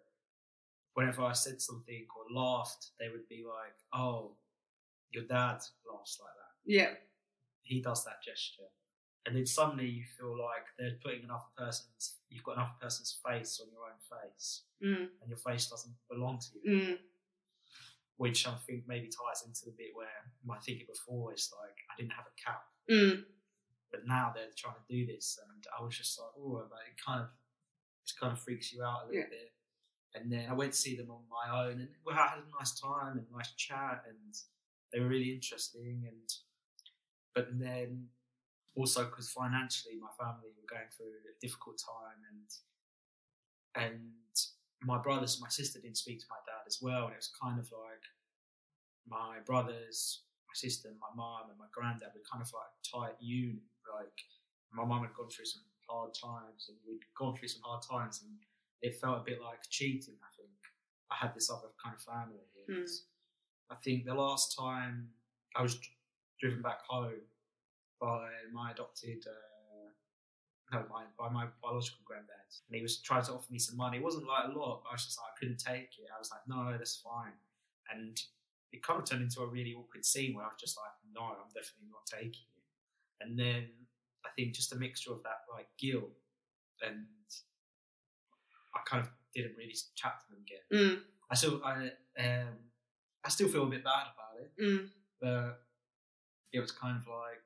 whenever 0.93 1.23
I 1.23 1.33
said 1.33 1.61
something 1.61 2.05
or 2.15 2.41
laughed, 2.41 2.91
they 2.99 3.09
would 3.09 3.27
be 3.27 3.43
like, 3.45 3.73
"Oh, 3.93 4.35
your 5.11 5.23
dad 5.23 5.59
laughs 5.91 6.19
like 6.21 6.33
that. 6.35 6.71
Yeah. 6.71 6.93
He 7.63 7.81
does 7.81 8.05
that 8.05 8.21
gesture." 8.23 8.69
And 9.29 9.38
then 9.38 9.45
suddenly 9.45 9.86
you 9.86 10.03
feel 10.17 10.33
like 10.33 10.65
they're 10.79 10.98
putting 11.05 11.24
another 11.24 11.45
person's, 11.55 12.17
you've 12.29 12.41
got 12.43 12.57
another 12.57 12.74
person's 12.81 13.19
face 13.21 13.62
on 13.62 13.69
your 13.71 13.86
own 13.86 14.00
face, 14.09 14.63
Mm. 14.81 15.05
and 15.21 15.29
your 15.29 15.38
face 15.38 15.69
doesn't 15.69 15.93
belong 16.09 16.39
to 16.39 16.48
you. 16.57 16.71
Mm. 16.71 16.98
Which 18.17 18.48
I 18.48 18.55
think 18.65 18.86
maybe 18.88 19.05
ties 19.07 19.45
into 19.45 19.65
the 19.65 19.75
bit 19.77 19.91
where 19.93 20.33
my 20.43 20.57
thinking 20.57 20.88
before 20.88 21.33
is 21.36 21.53
like, 21.62 21.77
I 21.91 21.93
didn't 22.01 22.13
have 22.13 22.25
a 22.25 22.41
cap, 22.41 22.63
Mm. 22.89 23.24
but 23.91 24.07
now 24.07 24.31
they're 24.33 24.50
trying 24.57 24.81
to 24.81 24.88
do 24.89 25.05
this, 25.05 25.38
and 25.48 25.63
I 25.77 25.83
was 25.83 25.95
just 25.95 26.17
like, 26.19 26.31
oh, 26.36 26.65
but 26.67 26.79
it 26.89 26.98
kind 27.00 27.21
of, 27.21 27.29
it 27.29 28.12
kind 28.19 28.33
of 28.33 28.39
freaks 28.41 28.74
you 28.74 28.83
out 28.83 29.03
a 29.03 29.05
little 29.09 29.21
Yeah. 29.21 29.29
bit. 29.29 29.53
And 30.15 30.31
then 30.33 30.50
I 30.50 30.53
went 30.53 30.71
to 30.74 30.77
see 30.79 30.95
them 30.95 31.12
on 31.12 31.24
my 31.29 31.65
own, 31.65 31.81
and 31.81 31.95
well, 32.03 32.17
I 32.17 32.27
had 32.29 32.39
a 32.39 32.50
nice 32.57 32.79
time 32.79 33.19
and 33.19 33.29
nice 33.29 33.51
chat, 33.53 34.05
and 34.07 34.33
they 34.91 35.00
were 35.00 35.07
really 35.07 35.31
interesting. 35.31 36.07
And 36.07 36.33
but 37.36 37.59
then 37.59 38.09
also 38.79 39.03
because 39.03 39.27
financially, 39.27 40.00
my 40.00 40.07
family 40.15 40.55
were 40.55 40.67
going 40.71 40.88
through 40.95 41.19
a 41.27 41.36
difficult 41.43 41.75
time, 41.75 42.24
and 42.31 42.48
and 43.75 44.15
my 44.81 44.98
brothers 44.98 45.36
and 45.36 45.43
my 45.43 45.51
sister 45.51 45.79
didn't 45.79 46.00
speak 46.00 46.19
to 46.19 46.31
my 46.31 46.39
dad 46.48 46.63
as 46.65 46.79
well, 46.81 47.12
and 47.12 47.13
it 47.13 47.19
was 47.19 47.36
kind 47.36 47.59
of 47.59 47.67
like 47.75 48.05
my 49.03 49.43
brothers, 49.45 50.24
my 50.48 50.55
sister, 50.55 50.89
my 50.95 51.12
mum, 51.12 51.51
and 51.51 51.59
my 51.59 51.67
granddad 51.75 52.15
were 52.15 52.24
kind 52.24 52.41
of 52.41 52.50
like 52.55 52.71
tight 52.88 53.19
unit. 53.19 53.67
Like 53.83 54.15
my 54.71 54.86
mum 54.86 55.03
had 55.03 55.13
gone 55.13 55.29
through 55.29 55.51
some 55.51 55.67
hard 55.83 56.15
times, 56.15 56.71
and 56.71 56.77
we'd 56.88 57.03
gone 57.19 57.36
through 57.36 57.51
some 57.51 57.62
hard 57.67 57.83
times, 57.83 58.24
and 58.24 58.31
it 58.81 58.95
felt 58.95 59.19
a 59.19 59.27
bit 59.27 59.43
like 59.43 59.59
cheating. 59.69 60.15
I 60.24 60.31
think 60.39 60.55
I 61.12 61.15
had 61.19 61.36
this 61.36 61.51
other 61.51 61.75
kind 61.83 61.95
of 61.95 62.01
family. 62.01 62.48
Mm. 62.69 62.88
I 63.71 63.75
think 63.83 64.05
the 64.05 64.15
last 64.15 64.55
time 64.57 65.09
I 65.55 65.62
was 65.62 65.77
driven 66.39 66.62
back 66.62 66.79
home 66.88 67.27
by 67.99 68.27
my 68.53 68.71
adopted, 68.71 69.25
uh, 69.27 69.89
no, 70.71 70.85
my, 70.89 71.03
by 71.17 71.29
my 71.29 71.47
biological 71.61 71.99
granddad, 72.05 72.35
and 72.67 72.75
he 72.75 72.81
was 72.81 73.01
trying 73.01 73.23
to 73.23 73.33
offer 73.33 73.51
me 73.51 73.59
some 73.59 73.77
money. 73.77 73.97
It 73.97 74.03
wasn't 74.03 74.27
like 74.27 74.45
a 74.45 74.57
lot, 74.57 74.81
but 74.83 74.89
I 74.89 74.93
was 74.93 75.05
just 75.05 75.17
like, 75.19 75.31
I 75.33 75.39
couldn't 75.39 75.57
take 75.59 75.97
it. 75.99 76.09
I 76.15 76.19
was 76.19 76.29
like, 76.31 76.41
no, 76.47 76.77
that's 76.77 76.97
fine. 76.97 77.33
And 77.91 78.19
it 78.71 78.83
kind 78.83 78.99
of 79.01 79.05
turned 79.09 79.23
into 79.23 79.41
a 79.41 79.47
really 79.47 79.73
awkward 79.73 80.05
scene 80.05 80.35
where 80.35 80.45
I 80.45 80.49
was 80.49 80.59
just 80.59 80.77
like, 80.77 80.93
no, 81.13 81.21
I'm 81.23 81.49
definitely 81.55 81.89
not 81.89 82.05
taking 82.05 82.45
it. 82.55 82.63
And 83.21 83.37
then 83.37 83.65
I 84.25 84.29
think 84.35 84.53
just 84.53 84.71
a 84.73 84.75
mixture 84.75 85.11
of 85.11 85.23
that 85.23 85.41
like 85.51 85.67
guilt 85.79 86.11
and 86.85 87.05
I 88.75 88.79
kind 88.85 89.01
of 89.03 89.09
didn't 89.33 89.57
really 89.57 89.75
chat 89.95 90.19
to 90.21 90.25
them 90.29 90.43
again. 90.45 90.97
Mm. 90.97 91.01
I 91.31 91.35
still 91.35 91.61
I 91.63 91.91
um 92.23 92.53
I 93.25 93.29
still 93.29 93.47
feel 93.49 93.63
a 93.63 93.67
bit 93.69 93.83
bad 93.83 94.07
about 94.13 94.39
it, 94.41 94.51
Mm. 94.63 94.89
but 95.19 95.61
it 96.53 96.59
was 96.59 96.71
kind 96.71 96.95
of 96.97 97.07
like 97.07 97.41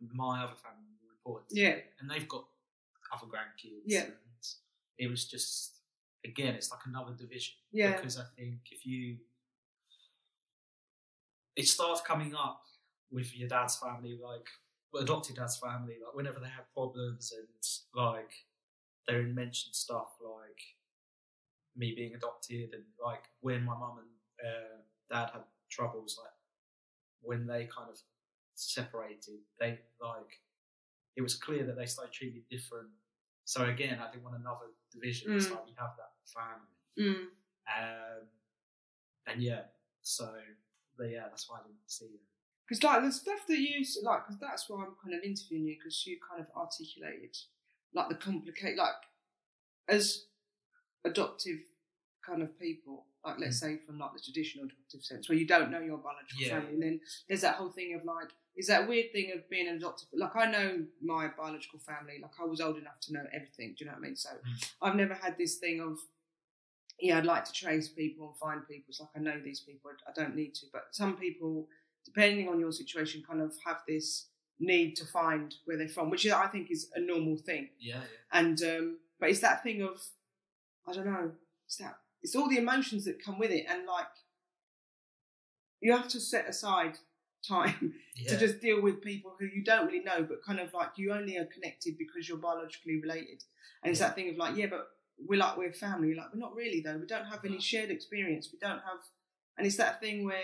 my 0.00 0.42
other 0.44 0.54
family 0.56 0.96
reported, 1.10 1.46
Yeah. 1.56 1.78
and 2.00 2.10
they've 2.10 2.28
got 2.28 2.44
other 3.12 3.26
grandkids. 3.26 3.82
Yeah. 3.86 4.04
and 4.04 4.14
it 4.98 5.08
was 5.08 5.26
just 5.26 5.80
again, 6.24 6.54
it's 6.54 6.70
like 6.70 6.80
another 6.86 7.12
division. 7.12 7.54
Yeah. 7.72 7.96
because 7.96 8.18
I 8.18 8.24
think 8.36 8.60
if 8.70 8.86
you 8.86 9.18
it 11.56 11.66
starts 11.68 12.00
coming 12.00 12.34
up 12.34 12.62
with 13.10 13.36
your 13.36 13.48
dad's 13.48 13.76
family, 13.76 14.18
like 14.22 14.48
adopted 15.00 15.36
dad's 15.36 15.56
family, 15.56 15.96
like 16.04 16.14
whenever 16.14 16.40
they 16.40 16.48
have 16.48 16.72
problems 16.72 17.32
and 17.36 17.46
like 17.94 18.32
they 19.06 19.22
mention 19.22 19.72
stuff 19.72 20.14
like 20.22 20.60
me 21.76 21.92
being 21.94 22.14
adopted 22.14 22.70
and 22.72 22.84
like 23.04 23.24
when 23.40 23.64
my 23.64 23.74
mum 23.76 23.98
and 23.98 24.48
uh, 24.48 24.76
dad 25.10 25.30
had 25.32 25.42
troubles, 25.70 26.18
like 26.22 26.32
when 27.22 27.46
they 27.46 27.66
kind 27.66 27.88
of 27.90 27.98
separated, 28.54 29.40
they 29.58 29.78
like 30.00 30.40
it 31.16 31.22
was 31.22 31.34
clear 31.34 31.64
that 31.64 31.76
they 31.76 31.86
started 31.86 32.12
treating 32.12 32.42
different. 32.50 32.88
So 33.44 33.64
again, 33.66 34.00
I 34.00 34.10
think 34.10 34.24
on 34.26 34.34
another 34.34 34.66
division, 34.92 35.32
it's 35.34 35.46
Mm. 35.46 35.52
like 35.52 35.68
you 35.68 35.74
have 35.78 35.96
that 35.96 36.12
family. 36.26 36.76
Mm. 36.98 37.28
Um, 37.66 38.28
and 39.26 39.42
yeah, 39.42 39.62
so 40.02 40.34
but 40.96 41.10
yeah, 41.10 41.28
that's 41.28 41.48
why 41.48 41.58
I 41.58 41.62
didn't 41.62 41.78
see 41.90 42.06
them. 42.06 42.20
Because 42.68 42.82
like 42.82 43.02
the 43.02 43.12
stuff 43.12 43.46
that 43.48 43.58
you 43.58 43.84
like, 44.02 44.26
because 44.26 44.40
that's 44.40 44.68
why 44.68 44.84
I'm 44.84 44.94
kind 45.02 45.14
of 45.14 45.22
interviewing 45.22 45.66
you 45.66 45.76
because 45.78 46.06
you 46.06 46.18
kind 46.26 46.40
of 46.40 46.46
articulated 46.56 47.36
like 47.92 48.08
the 48.08 48.14
complicate, 48.14 48.76
like 48.76 48.94
as 49.88 50.24
adoptive 51.04 51.60
kind 52.24 52.42
of 52.42 52.58
people, 52.58 53.06
like 53.24 53.38
let's 53.38 53.60
say 53.60 53.78
from 53.86 53.98
like 53.98 54.12
the 54.14 54.20
traditional 54.20 54.64
adoptive 54.64 55.04
sense, 55.04 55.28
where 55.28 55.36
you 55.38 55.46
don't 55.46 55.70
know 55.70 55.80
your 55.80 55.98
biological 55.98 56.40
Yeah. 56.40 56.60
family, 56.60 56.74
and 56.74 56.82
then 56.82 57.00
there's 57.28 57.42
that 57.42 57.56
whole 57.56 57.70
thing 57.70 57.94
of 57.94 58.04
like, 58.04 58.30
is 58.56 58.68
that 58.68 58.88
weird 58.88 59.12
thing 59.12 59.32
of 59.34 59.48
being 59.50 59.68
an 59.68 59.76
adoptive? 59.76 60.08
Like 60.14 60.36
I 60.36 60.50
know 60.50 60.84
my 61.02 61.28
biological 61.36 61.80
family, 61.80 62.18
like 62.22 62.30
I 62.40 62.44
was 62.44 62.60
old 62.60 62.76
enough 62.76 63.00
to 63.02 63.12
know 63.12 63.24
everything. 63.32 63.74
Do 63.76 63.84
you 63.84 63.86
know 63.86 63.92
what 63.96 64.04
I 64.04 64.06
mean? 64.06 64.16
So 64.16 64.30
Mm. 64.30 64.72
I've 64.82 64.94
never 64.96 65.14
had 65.14 65.36
this 65.38 65.56
thing 65.56 65.80
of 65.80 65.98
yeah, 67.00 67.18
I'd 67.18 67.26
like 67.26 67.44
to 67.46 67.52
trace 67.52 67.88
people 67.88 68.28
and 68.28 68.36
find 68.36 68.66
people. 68.68 68.86
It's 68.88 69.00
like 69.00 69.10
I 69.16 69.18
know 69.18 69.40
these 69.42 69.60
people, 69.60 69.90
I 70.08 70.12
don't 70.14 70.36
need 70.36 70.54
to. 70.54 70.66
But 70.72 70.84
some 70.92 71.16
people, 71.16 71.68
depending 72.04 72.48
on 72.48 72.60
your 72.60 72.70
situation, 72.70 73.24
kind 73.28 73.42
of 73.42 73.52
have 73.66 73.78
this 73.88 74.28
need 74.60 74.94
to 74.96 75.04
find 75.06 75.52
where 75.64 75.76
they're 75.76 75.88
from, 75.88 76.08
which 76.10 76.24
I 76.28 76.46
think 76.46 76.70
is 76.70 76.90
a 76.94 77.00
normal 77.00 77.36
thing. 77.36 77.70
Yeah, 77.80 77.96
yeah. 77.96 78.38
And 78.40 78.62
um, 78.62 78.98
but 79.18 79.28
it's 79.30 79.40
that 79.40 79.64
thing 79.64 79.82
of 79.82 80.00
I 80.86 80.92
don't 80.92 81.06
know. 81.06 81.32
It's 81.66 81.76
that 81.78 81.98
it's 82.22 82.36
all 82.36 82.48
the 82.48 82.58
emotions 82.58 83.04
that 83.06 83.22
come 83.22 83.38
with 83.40 83.50
it, 83.50 83.66
and 83.68 83.86
like 83.86 84.06
you 85.80 85.92
have 85.92 86.08
to 86.08 86.20
set 86.20 86.48
aside 86.48 86.98
time 87.46 87.94
yeah. 88.16 88.30
to 88.30 88.38
just 88.38 88.60
deal 88.60 88.80
with 88.82 89.02
people 89.02 89.34
who 89.38 89.46
you 89.46 89.62
don't 89.64 89.86
really 89.86 90.02
know, 90.04 90.22
but 90.22 90.44
kind 90.44 90.60
of 90.60 90.72
like 90.74 90.90
you 90.96 91.12
only 91.12 91.36
are 91.38 91.46
connected 91.46 91.96
because 91.98 92.28
you're 92.28 92.38
biologically 92.38 93.00
related. 93.00 93.42
And 93.82 93.90
it's 93.90 94.00
Yeah. 94.00 94.08
that 94.08 94.14
thing 94.16 94.30
of 94.30 94.36
like, 94.36 94.56
yeah, 94.56 94.66
but 94.66 94.88
we're 95.18 95.38
like 95.38 95.56
we're 95.56 95.72
family. 95.72 96.08
You're 96.08 96.16
like 96.18 96.32
we're 96.32 96.40
not 96.40 96.54
really 96.54 96.80
though. 96.80 96.96
We 96.96 97.06
don't 97.06 97.26
have 97.26 97.44
any 97.44 97.60
shared 97.60 97.90
experience. 97.90 98.48
We 98.52 98.58
don't 98.58 98.80
have, 98.80 98.98
and 99.56 99.66
it's 99.66 99.76
that 99.76 100.00
thing 100.00 100.24
where 100.24 100.34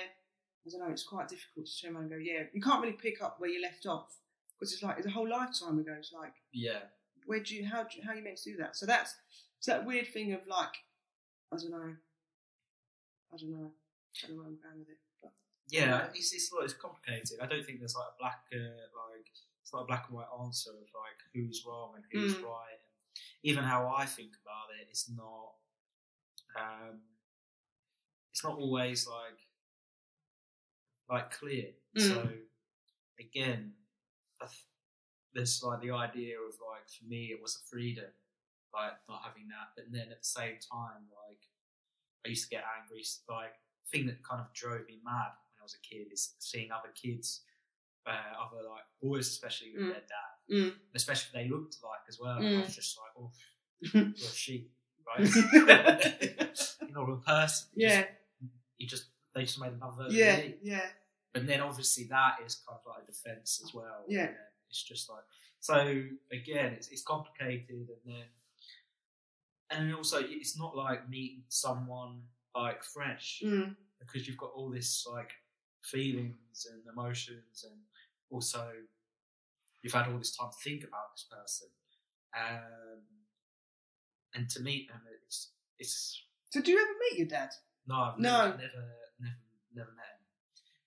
I 0.67 0.71
don't 0.71 0.81
know. 0.81 0.91
It's 0.93 1.03
quite 1.03 1.29
difficult 1.29 1.67
to 1.67 1.83
turn 1.83 1.95
around 1.95 2.03
and 2.05 2.13
go, 2.13 2.19
yeah, 2.19 2.43
you 2.53 2.61
can't 2.61 2.83
really 2.83 2.97
pick 2.97 3.23
up 3.23 3.37
where 3.41 3.51
you 3.51 3.61
left 3.63 3.87
off 3.87 4.15
because 4.59 4.73
it's 4.73 4.83
like 4.83 4.99
it's 4.99 5.07
a 5.07 5.11
whole 5.11 5.29
lifetime 5.29 5.79
ago. 5.79 5.95
It's 5.99 6.13
like 6.13 6.35
yeah. 6.53 6.81
where 7.27 7.41
do 7.41 7.55
you 7.57 7.67
how 7.67 7.83
do 7.85 7.97
you, 7.97 8.03
how 8.05 8.13
are 8.13 8.17
you 8.17 8.23
meant 8.23 8.37
to 8.39 8.51
do 8.53 8.57
that? 8.59 8.77
So 8.77 8.87
that's 8.87 9.15
it's 9.59 9.67
that 9.67 9.85
weird 9.87 10.07
thing 10.09 10.33
of 10.33 10.41
like 10.47 10.75
I 11.53 11.57
don't 11.57 11.71
know. 11.71 11.95
I 13.33 13.37
don't 13.37 13.51
know. 13.51 13.71
I 13.73 14.27
don't 14.27 14.37
know 14.37 14.43
where 14.43 14.47
I'm 14.47 14.59
going 14.63 14.79
with 14.81 14.89
it. 14.91 14.99
Yeah, 15.71 16.09
it's 16.15 16.33
it's, 16.33 16.51
it's 16.63 16.75
complicated. 16.75 17.39
I 17.41 17.47
don't 17.47 17.65
think 17.65 17.79
there's 17.79 17.95
like 17.95 18.09
a 18.09 18.19
black 18.19 18.41
uh, 18.53 18.59
like 18.59 19.27
it's 19.63 19.73
not 19.73 19.83
a 19.83 19.87
black 19.87 20.07
and 20.09 20.17
white 20.17 20.27
answer 20.43 20.71
of 20.71 20.89
like 21.05 21.19
who's 21.35 21.65
wrong 21.67 21.93
and 21.97 22.05
who's 22.11 22.35
Mm. 22.37 22.45
right. 22.45 22.81
Even 23.43 23.65
how 23.65 23.93
I 23.97 24.05
think 24.07 24.33
about 24.43 24.69
it, 24.81 24.87
it's 24.91 25.09
not. 25.11 25.53
Um, 26.59 27.01
it's 28.33 28.43
not 28.45 28.59
always 28.59 29.07
like 29.07 29.39
like 31.09 31.31
clear. 31.31 31.67
Mm. 31.97 32.09
So 32.09 32.29
again, 33.19 33.73
th- 34.41 34.65
there's 35.35 35.63
like 35.63 35.81
the 35.81 35.91
idea 35.93 36.37
of 36.39 36.55
like 36.73 36.89
for 36.89 37.05
me 37.07 37.31
it 37.33 37.41
was 37.43 37.57
a 37.57 37.69
freedom, 37.71 38.11
like 38.75 38.93
not 39.09 39.23
having 39.25 39.49
that. 39.49 39.75
But 39.77 39.87
then 39.93 40.09
at 40.11 40.21
the 40.23 40.27
same 40.29 40.59
time, 40.73 41.07
like 41.29 41.43
I 42.27 42.29
used 42.31 42.45
to 42.49 42.51
get 42.51 42.65
angry. 42.81 43.05
Like 43.29 43.55
thing 43.91 44.07
that 44.07 44.23
kind 44.23 44.41
of 44.41 44.53
drove 44.53 44.87
me 44.87 45.01
mad 45.05 45.33
when 45.61 45.65
I 45.65 45.65
was 45.65 45.75
a 45.77 45.81
kid 45.87 46.07
is 46.13 46.35
seeing 46.39 46.71
other 46.73 46.89
kids, 46.95 47.43
uh, 48.07 48.11
other 48.45 48.67
like 48.69 48.85
boys, 49.03 49.29
especially 49.29 49.73
with 49.75 49.83
Mm. 49.83 49.93
their 49.93 50.01
dad, 50.01 50.55
Mm. 50.55 50.81
especially 50.95 51.27
if 51.29 51.33
they 51.45 51.49
looked 51.55 51.77
like 51.83 52.01
as 52.09 52.19
well. 52.19 52.41
Mm. 52.41 52.59
I 52.59 52.61
was 52.65 52.75
just 52.75 52.99
like, 52.99 53.13
oh, 53.19 53.33
you're 53.95 54.31
a 54.31 54.35
sheep, 54.35 54.73
right? 55.07 55.21
you're 56.81 56.91
not 56.91 57.11
a 57.11 57.17
person. 57.25 57.69
You 57.75 57.89
yeah, 57.89 58.07
you 58.79 58.87
just 58.89 59.07
they 59.35 59.43
just 59.43 59.61
made 59.61 59.73
another 59.73 60.05
version 60.05 60.19
yeah, 60.19 60.49
yeah. 60.63 60.91
But 61.33 61.47
then 61.47 61.61
obviously 61.61 62.05
that 62.05 62.39
is 62.45 62.57
kind 62.67 62.79
of 62.81 62.87
like 62.91 63.03
a 63.05 63.07
defense 63.07 63.61
as 63.65 63.73
well. 63.75 64.05
Yeah. 64.09 64.27
And 64.27 64.37
It's 64.71 64.83
just 64.83 65.09
like 65.11 65.25
so 65.61 65.77
again, 66.33 66.73
it's 66.73 66.89
it's 66.89 67.03
complicated, 67.03 67.89
and 67.91 68.15
then 68.15 68.27
and 69.71 69.95
also 69.95 70.19
it's 70.21 70.59
not 70.59 70.75
like 70.77 71.09
meeting 71.09 71.45
someone 71.49 72.23
like 72.55 72.83
fresh 72.83 73.43
Mm. 73.45 73.77
because 74.01 74.27
you've 74.27 74.39
got 74.39 74.51
all 74.57 74.71
this 74.71 75.07
like 75.07 75.31
feelings 75.83 76.67
and 76.71 76.83
emotions, 76.93 77.65
and 77.69 77.81
also 78.31 78.71
you've 79.83 79.93
had 79.93 80.09
all 80.09 80.19
this 80.19 80.37
time 80.37 80.51
to 80.51 80.57
think 80.71 80.85
about 80.85 81.13
this 81.15 81.27
person, 81.31 81.69
um, 82.39 83.01
and 84.35 84.49
to 84.51 84.61
meet 84.61 84.89
them, 84.89 85.01
it's 85.27 85.51
it's 85.79 86.23
So 86.51 86.61
do 86.61 86.71
you 86.71 86.79
ever 86.79 86.93
meet 87.11 87.19
your 87.19 87.29
dad? 87.29 87.51
no, 87.87 87.95
I've 87.97 88.19
No. 88.19 88.31
never, 88.47 88.57
never, 88.57 88.85
never, 89.19 89.37
never 89.75 89.91
met 89.93 90.05
him. 90.15 90.27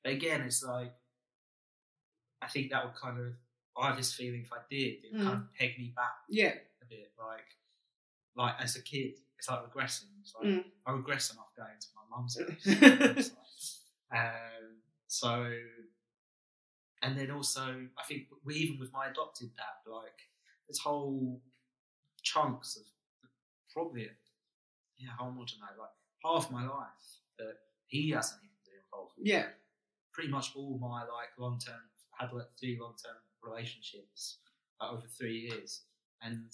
But 0.03 0.13
again, 0.13 0.41
it's 0.41 0.63
like 0.63 0.93
I 2.41 2.47
think 2.47 2.71
that 2.71 2.83
would 2.85 2.95
kind 2.95 3.19
of 3.19 3.33
I 3.77 3.87
have 3.87 3.97
this 3.97 4.13
feeling 4.13 4.41
if 4.43 4.53
I 4.53 4.57
did, 4.69 5.03
it 5.03 5.11
would 5.13 5.21
kind 5.23 5.37
of 5.37 5.53
peg 5.57 5.77
me 5.79 5.91
back 5.95 6.13
Yeah, 6.29 6.53
a 6.81 6.85
bit 6.87 7.11
like 7.17 7.45
like 8.35 8.55
as 8.61 8.75
a 8.75 8.81
kid. 8.81 9.13
It's 9.39 9.49
like 9.49 9.59
regressing. 9.73 10.05
It's 10.21 10.33
like 10.39 10.47
Mm. 10.49 10.63
I 10.85 10.91
regress 10.93 11.33
enough 11.33 11.51
going 11.57 11.77
to 11.79 11.87
my 11.95 12.15
mum's 12.15 12.37
house. 12.37 13.31
Like- 14.11 14.19
um, 14.19 14.82
so, 15.07 15.51
and 17.01 17.17
then 17.17 17.31
also, 17.31 17.87
I 17.97 18.03
think 18.07 18.27
we, 18.45 18.55
even 18.55 18.79
with 18.79 18.91
my 18.93 19.07
adopted 19.07 19.55
dad, 19.55 19.91
like 19.91 20.19
there's 20.67 20.79
whole 20.79 21.41
chunks 22.21 22.77
of 22.77 22.83
probably, 23.71 24.09
yeah, 24.97 25.09
how 25.17 25.29
much 25.29 25.55
I 25.57 25.65
know, 25.65 25.81
like 25.81 25.91
half 26.23 26.51
my 26.51 26.63
life 26.63 27.21
that 27.37 27.55
he 27.87 28.11
hasn't 28.11 28.41
even 28.41 28.55
been 28.65 28.79
involved 28.85 29.13
with. 29.17 29.27
Yeah. 29.27 29.45
Pretty 30.13 30.29
much 30.29 30.51
all 30.55 30.77
my 30.79 31.01
like 31.01 31.29
long 31.37 31.59
term 31.59 31.81
had 32.17 32.31
like 32.31 32.47
three 32.59 32.77
long 32.79 32.93
term 33.03 33.17
relationships 33.43 34.37
like, 34.79 34.91
over 34.91 35.07
three 35.07 35.49
years, 35.49 35.81
and 36.21 36.53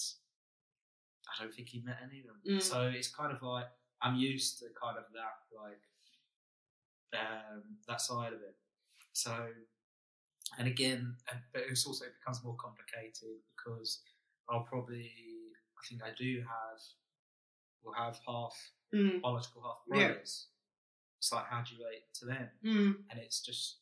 I 1.27 1.44
don't 1.44 1.53
think 1.53 1.68
he 1.68 1.82
met 1.82 1.98
any 2.03 2.22
of 2.22 2.25
them. 2.27 2.58
Mm. 2.58 2.62
So 2.62 2.91
it's 2.94 3.10
kind 3.10 3.32
of 3.36 3.41
like 3.44 3.68
I'm 4.01 4.15
used 4.15 4.60
to 4.60 4.65
kind 4.82 4.98
of 4.98 5.03
that 5.13 5.60
like 5.62 5.82
um, 7.13 7.63
that 7.88 8.01
side 8.01 8.34
of 8.34 8.39
it. 8.42 8.56
So, 9.13 9.48
and 10.58 10.68
again, 10.68 11.16
and, 11.32 11.39
but 11.54 11.63
it's 11.70 11.86
also 11.86 12.06
it 12.06 12.13
becomes 12.20 12.44
more 12.44 12.56
complicated 12.56 13.39
because 13.56 14.01
I'll 14.50 14.63
probably 14.70 15.12
I 15.78 15.88
think 15.88 16.01
I 16.04 16.10
do 16.18 16.39
have 16.42 16.80
will 17.84 17.94
have 17.94 18.20
half 18.28 18.54
Mm. 18.94 19.22
biological 19.22 19.62
half 19.62 19.78
Yeah. 19.88 20.08
brothers. 20.08 20.48
It's 21.20 21.32
like 21.32 21.46
how 21.46 21.62
do 21.62 21.75
you 21.75 21.84
relate 21.86 22.12
to 22.16 22.25
them? 22.25 22.50
Mm. 22.66 22.96
And 23.12 23.20
it's 23.20 23.39
just 23.42 23.78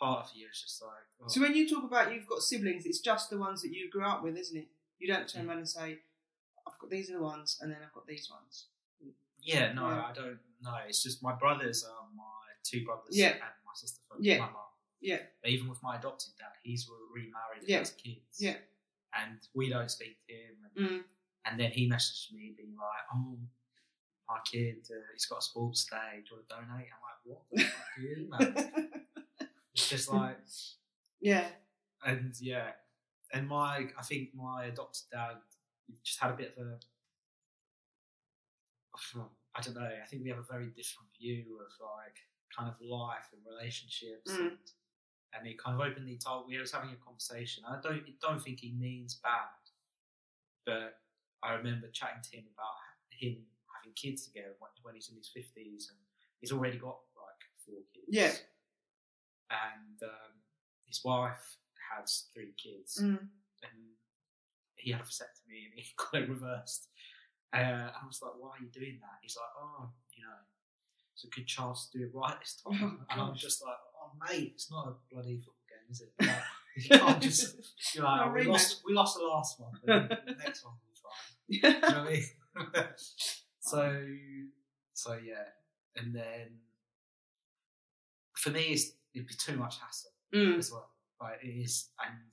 part 0.00 0.24
of 0.24 0.30
you. 0.34 0.46
It's 0.48 0.62
just 0.62 0.80
like 0.80 1.04
oh, 1.20 1.28
So 1.28 1.40
when 1.42 1.54
you 1.54 1.68
talk 1.68 1.84
about 1.84 2.14
you've 2.14 2.26
got 2.26 2.40
siblings, 2.40 2.86
it's 2.86 3.00
just 3.00 3.28
the 3.28 3.36
ones 3.38 3.60
that 3.62 3.72
you 3.72 3.90
grew 3.90 4.04
up 4.06 4.22
with, 4.22 4.36
isn't 4.38 4.56
it? 4.56 4.68
You 4.98 5.06
don't 5.12 5.28
turn 5.28 5.46
around 5.48 5.58
and 5.58 5.68
say, 5.68 5.98
"I've 6.66 6.78
got 6.78 6.88
these 6.88 7.10
are 7.10 7.14
the 7.18 7.22
ones," 7.22 7.58
and 7.60 7.70
then 7.70 7.78
I've 7.84 7.92
got 7.92 8.06
these 8.06 8.30
ones. 8.30 8.68
yeah, 9.38 9.72
no, 9.74 9.86
Yeah. 9.90 10.06
I 10.06 10.12
don't 10.14 10.38
know. 10.66 10.78
It's 10.88 11.02
just 11.02 11.22
my 11.22 11.34
brothers 11.34 11.84
are 11.84 12.08
my 12.14 12.24
two 12.62 12.84
brothers 12.84 13.16
Yeah. 13.16 13.32
and 13.32 13.40
my 13.64 13.72
sister 13.74 14.00
from 14.08 14.18
Yeah. 14.22 14.38
my 14.38 14.50
mum. 14.50 14.62
Yeah. 15.00 15.20
But 15.42 15.50
even 15.50 15.68
with 15.68 15.82
my 15.82 15.96
adopted 15.96 16.32
dad, 16.38 16.52
he's 16.62 16.88
remarried 17.14 17.60
and 17.60 17.68
Yeah. 17.68 17.78
has 17.78 17.92
kids. 17.92 18.40
Yeah. 18.40 18.58
And 19.14 19.40
we 19.54 19.68
don't 19.70 19.90
speak 19.90 20.18
to 20.26 20.32
him. 20.34 20.56
And, 20.64 20.88
Mm. 20.88 21.04
and 21.46 21.60
then 21.60 21.70
he 21.70 21.88
messaged 21.88 22.32
me 22.32 22.52
being 22.56 22.76
like, 22.76 23.04
"Oh, 23.14 23.38
my 24.28 24.40
kid, 24.44 24.86
uh, 24.90 24.94
he's 25.12 25.26
got 25.26 25.38
a 25.38 25.42
sports 25.42 25.84
day. 25.86 26.22
Do 26.24 26.30
you 26.30 26.36
want 26.36 26.48
to 26.48 26.54
donate?" 26.56 26.88
I'm 26.92 27.00
like, 27.02 27.20
"What? 27.24 27.42
the 27.52 27.64
fuck 27.64 27.86
do 27.96 28.02
you 28.02 28.16
email?" 28.16 28.40
It's 29.74 29.88
just 29.90 30.08
like, 30.10 30.38
yeah. 31.20 31.50
and 32.02 32.34
yeah, 32.40 32.72
and 33.32 33.46
my, 33.46 33.92
I 33.98 34.02
think 34.02 34.34
my 34.34 34.64
adopted 34.66 35.04
dad 35.12 35.36
just 36.02 36.18
had 36.18 36.30
a 36.32 36.36
bit 36.36 36.56
of 36.56 36.66
a, 36.66 36.80
I 39.56 39.60
don't 39.62 39.74
know. 39.74 39.88
I 40.02 40.06
think 40.06 40.22
we 40.22 40.28
have 40.30 40.38
a 40.38 40.52
very 40.52 40.66
different 40.66 41.08
view 41.18 41.58
of 41.64 41.72
like 41.80 42.16
kind 42.56 42.68
of 42.68 42.76
life 42.80 43.28
and 43.32 43.40
relationships, 43.46 44.30
Mm. 44.32 44.38
and, 44.38 44.58
and 45.34 45.46
he 45.46 45.54
kind 45.54 45.80
of 45.80 45.86
openly 45.86 46.16
told 46.18 46.46
we 46.48 46.58
was 46.58 46.72
having 46.72 46.90
a 46.90 46.96
conversation. 47.04 47.64
I 47.68 47.80
don't, 47.82 48.02
don't 48.20 48.42
think 48.42 48.60
he 48.60 48.72
means 48.72 49.14
bad, 49.22 49.48
but 50.64 51.00
I 51.42 51.54
remember 51.54 51.88
chatting 51.92 52.22
to 52.22 52.36
him 52.36 52.44
about 52.54 52.76
him 53.10 53.36
having 53.74 53.94
kids 53.94 54.26
together 54.26 54.54
when, 54.58 54.70
when 54.82 54.94
he's 54.94 55.08
in 55.10 55.16
his 55.16 55.28
fifties, 55.28 55.88
and 55.90 55.98
he's 56.40 56.52
already 56.52 56.78
got 56.78 56.98
like 57.16 57.42
four 57.64 57.80
kids. 57.94 58.06
Yeah. 58.08 58.32
and 59.50 60.02
um, 60.02 60.32
his 60.86 61.00
wife 61.04 61.56
has 61.94 62.24
three 62.34 62.52
kids, 62.62 62.98
Mm. 63.02 63.18
and 63.62 63.78
he 64.76 64.92
had 64.92 65.00
a 65.00 65.04
vasectomy 65.04 65.64
and 65.64 65.74
he 65.74 65.84
got 65.96 66.22
it 66.22 66.28
reversed. 66.28 66.88
Uh, 67.54 67.56
and 67.58 67.90
I 68.02 68.06
was 68.06 68.20
like, 68.22 68.32
"Why 68.38 68.50
are 68.50 68.60
you 68.62 68.68
doing 68.68 68.98
that?" 69.00 69.18
He's 69.22 69.36
like, 69.36 69.52
"Oh, 69.58 69.90
you 70.16 70.22
know, 70.24 70.34
it's 71.14 71.24
a 71.24 71.28
good 71.28 71.46
chance 71.46 71.88
to 71.90 71.98
do 71.98 72.04
it 72.04 72.10
right 72.14 72.36
this 72.40 72.60
time." 72.62 73.00
Oh, 73.10 73.12
and 73.12 73.20
I'm 73.20 73.34
just 73.36 73.62
like, 73.64 73.76
"Oh, 74.02 74.10
mate, 74.28 74.52
it's 74.54 74.70
not 74.70 74.88
a 74.88 74.94
bloody 75.12 75.38
football 75.38 75.66
game, 75.68 75.90
is 75.90 76.00
it?" 76.02 76.12
Like, 76.20 76.44
you 76.76 76.98
can't 76.98 77.22
just 77.22 77.56
No, 77.96 78.04
"Oh, 78.06 78.32
we 78.34 78.42
rematch. 78.42 78.48
lost, 78.52 78.82
we 78.84 78.92
lost 78.92 79.16
the 79.18 79.24
last 79.24 79.60
one, 79.60 79.72
but 79.84 80.08
the 80.26 80.32
next 80.44 80.64
one 80.64 80.74
will 80.74 80.90
be 80.90 81.00
fine." 81.00 81.22
You 81.48 81.62
know 81.62 82.04
what 82.04 82.08
I 82.08 82.12
mean? 82.12 82.88
so, 83.60 84.06
so 84.92 85.12
yeah, 85.24 85.44
and 85.96 86.14
then 86.14 86.58
for 88.34 88.50
me, 88.50 88.60
it's, 88.74 88.92
it'd 89.14 89.26
be 89.28 89.34
too 89.34 89.56
much 89.56 89.78
hassle 89.80 90.10
Mm. 90.34 90.58
as 90.58 90.70
well. 90.72 90.90
Right, 91.22 91.38
it 91.42 91.46
is, 91.48 91.88
and 92.04 92.32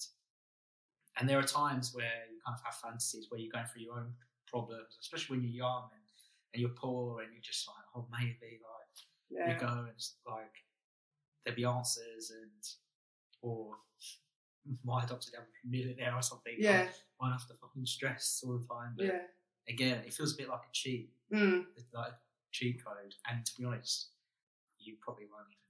and 1.18 1.30
there 1.30 1.38
are 1.40 1.44
times 1.44 1.92
where 1.94 2.26
you 2.30 2.40
kind 2.46 2.58
of 2.58 2.66
have 2.66 2.76
fantasies 2.76 3.28
where 3.30 3.40
you're 3.40 3.52
going 3.54 3.66
through 3.72 3.84
your 3.84 3.96
own 4.00 4.14
problems, 4.54 4.98
especially 5.02 5.38
when 5.38 5.44
you're 5.46 5.66
young 5.66 5.90
and, 5.92 6.04
and 6.54 6.62
you're 6.62 6.78
poor, 6.86 7.22
and 7.22 7.34
you're 7.34 7.42
just 7.42 7.68
like, 7.68 7.86
oh, 7.96 8.06
maybe 8.12 8.60
like 8.62 8.94
Yeah. 9.30 9.54
you 9.54 9.60
go 9.60 9.74
and 9.90 10.00
like 10.28 10.56
there'd 11.44 11.56
be 11.58 11.66
answers, 11.66 12.32
and 12.32 12.62
or 13.42 13.76
my 14.84 15.02
dad 15.02 15.12
would 15.12 15.26
a 15.38 15.68
millionaire 15.68 16.16
or 16.16 16.22
something. 16.22 16.56
Yeah. 16.58 16.88
I 17.22 17.32
have 17.32 17.48
to 17.48 17.54
fucking 17.56 17.86
stress 17.86 18.44
all 18.46 18.58
the 18.60 18.66
time. 18.68 18.94
But 18.96 19.06
Yeah. 19.08 19.24
again, 19.68 20.04
it 20.06 20.14
feels 20.14 20.34
a 20.36 20.38
bit 20.38 20.48
like 20.50 20.62
a 20.70 20.72
cheat, 20.72 21.10
Mm. 21.32 21.66
it's 21.76 21.92
like 21.94 22.12
a 22.14 22.20
cheat 22.52 22.84
code, 22.86 23.14
and 23.30 23.46
to 23.46 23.52
be 23.58 23.66
honest, 23.66 24.12
you 24.78 24.96
probably 25.02 25.26
won't 25.26 25.48
even 25.50 25.68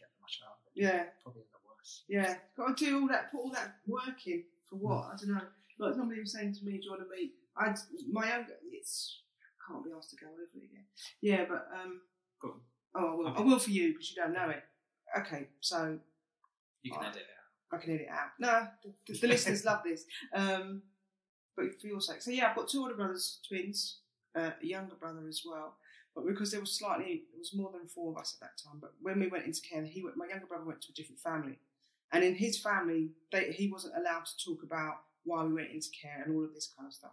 get 0.00 0.08
much 0.20 0.40
out 0.44 0.56
of 0.58 0.66
it. 0.74 0.80
Yeah. 0.82 1.04
Probably 1.22 1.42
up 1.54 1.62
worse. 1.66 2.04
Yeah, 2.08 2.38
got 2.56 2.76
to 2.78 2.84
do 2.84 3.00
all 3.02 3.08
that, 3.08 3.30
put 3.30 3.40
all 3.40 3.50
that 3.50 3.76
work 3.86 4.26
in 4.26 4.44
for 4.68 4.76
what? 4.76 5.04
I 5.12 5.16
don't 5.16 5.34
know. 5.34 5.48
Like 5.78 5.94
somebody 5.94 6.20
was 6.20 6.32
saying 6.32 6.54
to 6.54 6.64
me, 6.64 6.78
"Do 6.78 6.84
you 6.84 6.90
want 6.92 7.02
to 7.02 7.08
meet?" 7.14 7.34
I 7.58 7.74
my 8.10 8.36
own. 8.36 8.46
It's 8.72 9.22
can't 9.68 9.84
be 9.84 9.90
asked 9.96 10.10
to 10.10 10.16
go 10.16 10.26
over 10.26 10.42
it 10.42 10.64
again. 10.70 10.84
Yeah, 11.20 11.44
but 11.48 11.68
um. 11.74 12.00
Go 12.40 12.48
on. 12.48 12.60
Oh, 12.94 13.06
I 13.12 13.14
will. 13.14 13.28
I 13.28 13.40
will 13.40 13.58
for 13.58 13.70
you 13.70 13.92
because 13.92 14.10
you 14.10 14.16
don't 14.22 14.32
know 14.32 14.48
it. 14.50 14.62
Okay, 15.18 15.48
so 15.60 15.98
You 16.82 16.92
can 16.92 17.00
Right. 17.00 17.08
edit 17.10 17.22
it 17.22 17.26
out. 17.72 17.78
I 17.78 17.82
can 17.82 17.94
edit 17.94 18.06
it 18.06 18.10
out. 18.12 18.30
No, 18.38 18.68
the, 19.06 19.18
the 19.18 19.26
listeners 19.26 19.64
love 19.64 19.80
this. 19.84 20.04
Um, 20.32 20.82
but 21.56 21.80
for 21.80 21.86
your 21.88 22.00
sake, 22.00 22.22
so 22.22 22.30
yeah, 22.30 22.50
I've 22.50 22.56
got 22.56 22.68
two 22.68 22.80
older 22.82 22.94
brothers, 22.94 23.40
twins, 23.48 24.00
uh, 24.36 24.50
a 24.62 24.66
younger 24.66 24.94
brother 24.94 25.26
as 25.28 25.42
well. 25.44 25.76
But 26.14 26.26
because 26.26 26.50
there 26.50 26.60
was 26.60 26.72
slightly, 26.72 27.24
there 27.32 27.38
was 27.38 27.54
more 27.54 27.70
than 27.72 27.88
four 27.88 28.12
of 28.12 28.18
us 28.18 28.36
at 28.36 28.46
that 28.46 28.58
time. 28.62 28.78
But 28.80 28.92
when 29.00 29.18
we 29.20 29.28
went 29.28 29.46
into 29.46 29.60
care, 29.62 29.82
he 29.84 30.02
went, 30.02 30.16
my 30.16 30.26
younger 30.28 30.46
brother 30.46 30.64
went 30.64 30.80
to 30.82 30.88
a 30.92 30.94
different 30.94 31.20
family, 31.20 31.58
and 32.12 32.22
in 32.24 32.34
his 32.34 32.58
family, 32.58 33.10
they, 33.32 33.52
he 33.52 33.68
wasn't 33.68 33.96
allowed 33.96 34.24
to 34.26 34.44
talk 34.44 34.62
about 34.62 34.96
why 35.24 35.42
we 35.44 35.54
went 35.54 35.70
into 35.72 35.88
care 35.90 36.22
and 36.24 36.34
all 36.36 36.44
of 36.44 36.54
this 36.54 36.72
kind 36.76 36.86
of 36.86 36.92
stuff. 36.94 37.12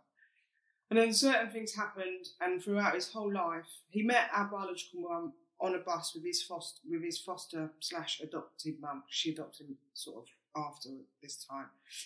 And 0.93 1.01
then 1.01 1.11
certain 1.11 1.49
things 1.49 1.73
happened, 1.73 2.27
and 2.39 2.61
throughout 2.61 2.93
his 2.93 3.11
whole 3.11 3.33
life, 3.33 3.65
he 3.89 4.03
met 4.03 4.29
our 4.31 4.45
biological 4.45 5.01
mum 5.01 5.33
on 5.59 5.73
a 5.73 5.79
bus 5.79 6.11
with 6.13 6.23
his 6.23 6.43
foster 6.43 6.81
with 6.87 7.03
his 7.03 7.17
foster 7.17 7.71
slash 7.79 8.19
adopted 8.21 8.75
mum. 8.79 9.01
She 9.09 9.31
adopted 9.31 9.69
him 9.69 9.77
sort 9.95 10.17
of 10.17 10.25
after 10.55 10.89
this 11.19 11.43
time 11.49 11.65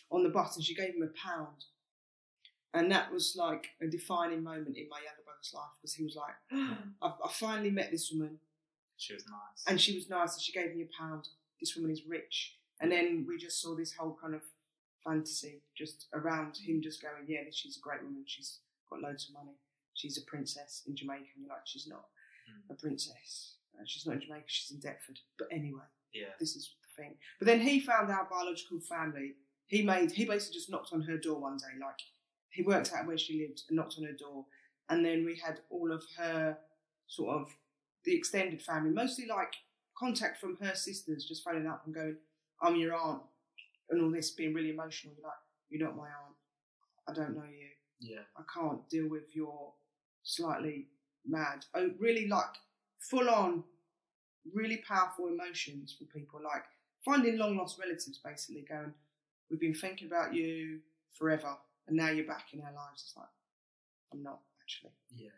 on 0.10 0.24
the 0.24 0.30
bus, 0.30 0.56
and 0.56 0.64
she 0.64 0.74
gave 0.74 0.96
him 0.96 1.02
a 1.04 1.28
pound. 1.28 1.66
And 2.74 2.90
that 2.90 3.12
was 3.12 3.36
like 3.38 3.68
a 3.82 3.88
defining 3.88 4.42
moment 4.42 4.78
in 4.78 4.88
my 4.88 5.00
younger 5.00 5.24
brother's 5.26 5.52
life 5.54 5.72
because 5.82 5.94
he 5.94 6.06
was 6.06 6.16
like, 6.16 6.36
I, 7.02 7.08
I 7.08 7.30
finally 7.34 7.72
met 7.72 7.92
this 7.92 8.10
woman, 8.10 8.40
She 8.96 9.14
was 9.16 9.26
nice. 9.26 9.66
and 9.68 9.82
she 9.82 9.96
was 9.96 10.10
nice, 10.10 10.36
and 10.36 10.42
she 10.42 10.54
gave 10.54 10.74
me 10.74 10.84
a 10.84 10.98
pound. 10.98 11.28
This 11.60 11.76
woman 11.76 11.92
is 11.92 12.04
rich, 12.08 12.56
and 12.80 12.90
then 12.90 13.26
we 13.28 13.38
just 13.38 13.62
saw 13.62 13.76
this 13.76 13.92
whole 13.92 14.18
kind 14.22 14.34
of 14.34 14.44
fantasy 15.04 15.62
just 15.76 16.08
around 16.14 16.56
him, 16.56 16.82
just 16.82 17.02
going, 17.02 17.26
yeah, 17.28 17.42
she's 17.52 17.76
a 17.76 17.82
great 17.82 18.02
woman. 18.02 18.24
She's 18.26 18.60
got 18.90 19.02
loads 19.02 19.28
of 19.30 19.34
money. 19.34 19.58
She's 19.94 20.18
a 20.18 20.22
princess 20.30 20.84
in 20.88 20.96
Jamaica. 20.96 21.26
And 21.36 21.46
you're 21.46 21.50
like, 21.54 21.66
she's 21.66 21.88
not 21.88 22.06
Mm. 22.50 22.72
a 22.72 22.76
princess. 22.76 23.56
Uh, 23.78 23.84
she's 23.86 24.06
not 24.06 24.16
in 24.16 24.22
Jamaica. 24.22 24.46
She's 24.48 24.72
in 24.72 24.80
Deptford. 24.80 25.20
But 25.38 25.50
anyway, 25.52 25.84
yeah. 26.14 26.32
this 26.40 26.56
is 26.56 26.72
the 26.82 27.04
thing. 27.04 27.18
But 27.40 27.46
then 27.48 27.60
he 27.60 27.82
found 27.82 28.10
our 28.10 28.26
biological 28.30 28.80
family. 28.80 29.34
He 29.66 29.82
made. 29.84 30.12
He 30.12 30.24
basically 30.24 30.54
just 30.54 30.70
knocked 30.70 30.94
on 30.94 31.02
her 31.02 31.18
door 31.18 31.40
one 31.42 31.58
day. 31.58 31.78
Like 31.82 32.00
he 32.50 32.64
worked 32.64 32.94
out 32.94 33.06
where 33.06 33.18
she 33.18 33.42
lived 33.42 33.64
and 33.68 33.76
knocked 33.76 33.96
on 33.98 34.06
her 34.06 34.14
door, 34.14 34.46
and 34.88 35.04
then 35.06 35.26
we 35.26 35.36
had 35.38 35.60
all 35.70 35.92
of 35.92 36.04
her 36.18 36.58
sort 37.08 37.36
of 37.42 37.50
the 38.06 38.16
extended 38.16 38.62
family, 38.62 38.92
mostly 38.92 39.26
like 39.26 39.54
contact 40.00 40.40
from 40.40 40.56
her 40.62 40.74
sisters, 40.74 41.26
just 41.28 41.44
phoning 41.44 41.68
up 41.68 41.82
and 41.86 41.94
going, 41.94 42.16
"I'm 42.62 42.78
your 42.78 42.96
aunt," 42.96 43.24
and 43.90 44.02
all 44.02 44.10
this 44.12 44.32
being 44.32 44.54
really 44.54 44.70
emotional. 44.70 45.14
You're 45.18 45.28
like, 45.28 45.38
"You're 45.70 45.86
not 45.86 45.98
my 45.98 46.08
aunt. 46.08 46.36
I 47.10 47.14
don't 47.14 47.36
know 47.36 47.44
you. 47.44 47.68
Yeah. 48.00 48.22
I 48.38 48.44
can't 48.54 48.88
deal 48.90 49.10
with 49.10 49.36
your 49.36 49.74
slightly 50.24 50.88
mad, 51.26 51.66
oh, 51.74 51.92
really 52.00 52.28
like 52.28 52.56
full 53.00 53.30
on, 53.30 53.64
really 54.54 54.84
powerful 54.88 55.28
emotions 55.28 55.96
for 55.98 56.06
people, 56.06 56.40
like 56.44 56.64
finding 57.04 57.38
long 57.38 57.58
lost 57.58 57.80
relatives 57.80 58.20
basically 58.24 58.66
going, 58.68 58.94
We've 59.50 59.60
been 59.60 59.74
thinking 59.74 60.08
about 60.08 60.34
you 60.34 60.80
forever, 61.14 61.56
and 61.88 61.96
now 61.96 62.10
you're 62.10 62.28
back 62.28 62.48
in 62.54 62.60
our 62.60 62.74
lives. 62.74 63.04
It's 63.06 63.16
like, 63.16 63.28
I'm 64.12 64.22
not 64.22 64.40
actually. 64.62 64.92
Yeah. 65.16 65.30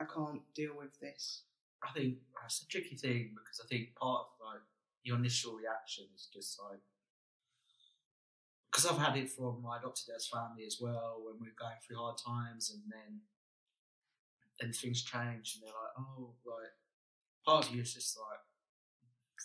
I 0.00 0.04
can't 0.04 0.40
deal 0.54 0.72
with 0.76 0.98
this. 1.00 1.42
I 1.82 1.92
think 1.92 2.16
that's 2.40 2.62
a 2.62 2.68
tricky 2.68 2.96
thing 2.96 3.32
because 3.34 3.60
I 3.62 3.68
think 3.68 3.94
part 3.94 4.26
of 4.26 4.46
like 4.46 4.62
your 5.02 5.16
initial 5.16 5.54
reaction 5.54 6.06
is 6.14 6.28
just 6.32 6.58
like 6.62 6.80
because 8.78 8.92
I've 8.92 9.04
had 9.04 9.16
it 9.16 9.28
from 9.30 9.60
my 9.62 9.78
adopted 9.78 10.06
dad's 10.06 10.28
family 10.28 10.64
as 10.64 10.78
well 10.80 11.18
when 11.24 11.34
we 11.40 11.48
are 11.48 11.58
going 11.58 11.74
through 11.84 11.96
hard 11.98 12.16
times, 12.16 12.70
and 12.70 12.82
then 12.86 13.20
then 14.60 14.72
things 14.72 15.02
change, 15.02 15.54
and 15.58 15.62
they're 15.66 15.74
like, 15.74 15.94
oh, 15.98 16.30
like 16.46 16.70
part 17.44 17.66
of 17.68 17.74
you 17.74 17.82
is 17.82 17.94
just 17.94 18.16
like, 18.18 18.38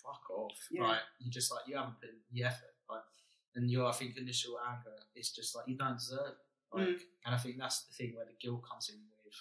fuck 0.02 0.30
off, 0.30 0.68
Yeah. 0.70 0.82
like 0.86 1.00
you 1.18 1.30
just 1.32 1.50
like 1.52 1.66
you 1.66 1.76
haven't 1.76 2.00
put 2.00 2.10
in 2.10 2.16
the 2.32 2.44
effort, 2.44 2.74
like, 2.88 3.02
and 3.56 3.68
your 3.70 3.86
I 3.86 3.92
think 3.92 4.16
initial 4.16 4.56
anger 4.68 4.94
is 5.16 5.30
just 5.32 5.56
like 5.56 5.66
you 5.66 5.76
don't 5.76 5.96
deserve, 5.98 6.36
it. 6.38 6.76
like, 6.76 6.88
Mm. 6.88 7.00
and 7.26 7.34
I 7.34 7.38
think 7.38 7.58
that's 7.58 7.82
the 7.86 7.92
thing 7.92 8.14
where 8.14 8.26
the 8.26 8.34
guilt 8.40 8.62
comes 8.68 8.88
in 8.88 9.00
with 9.24 9.34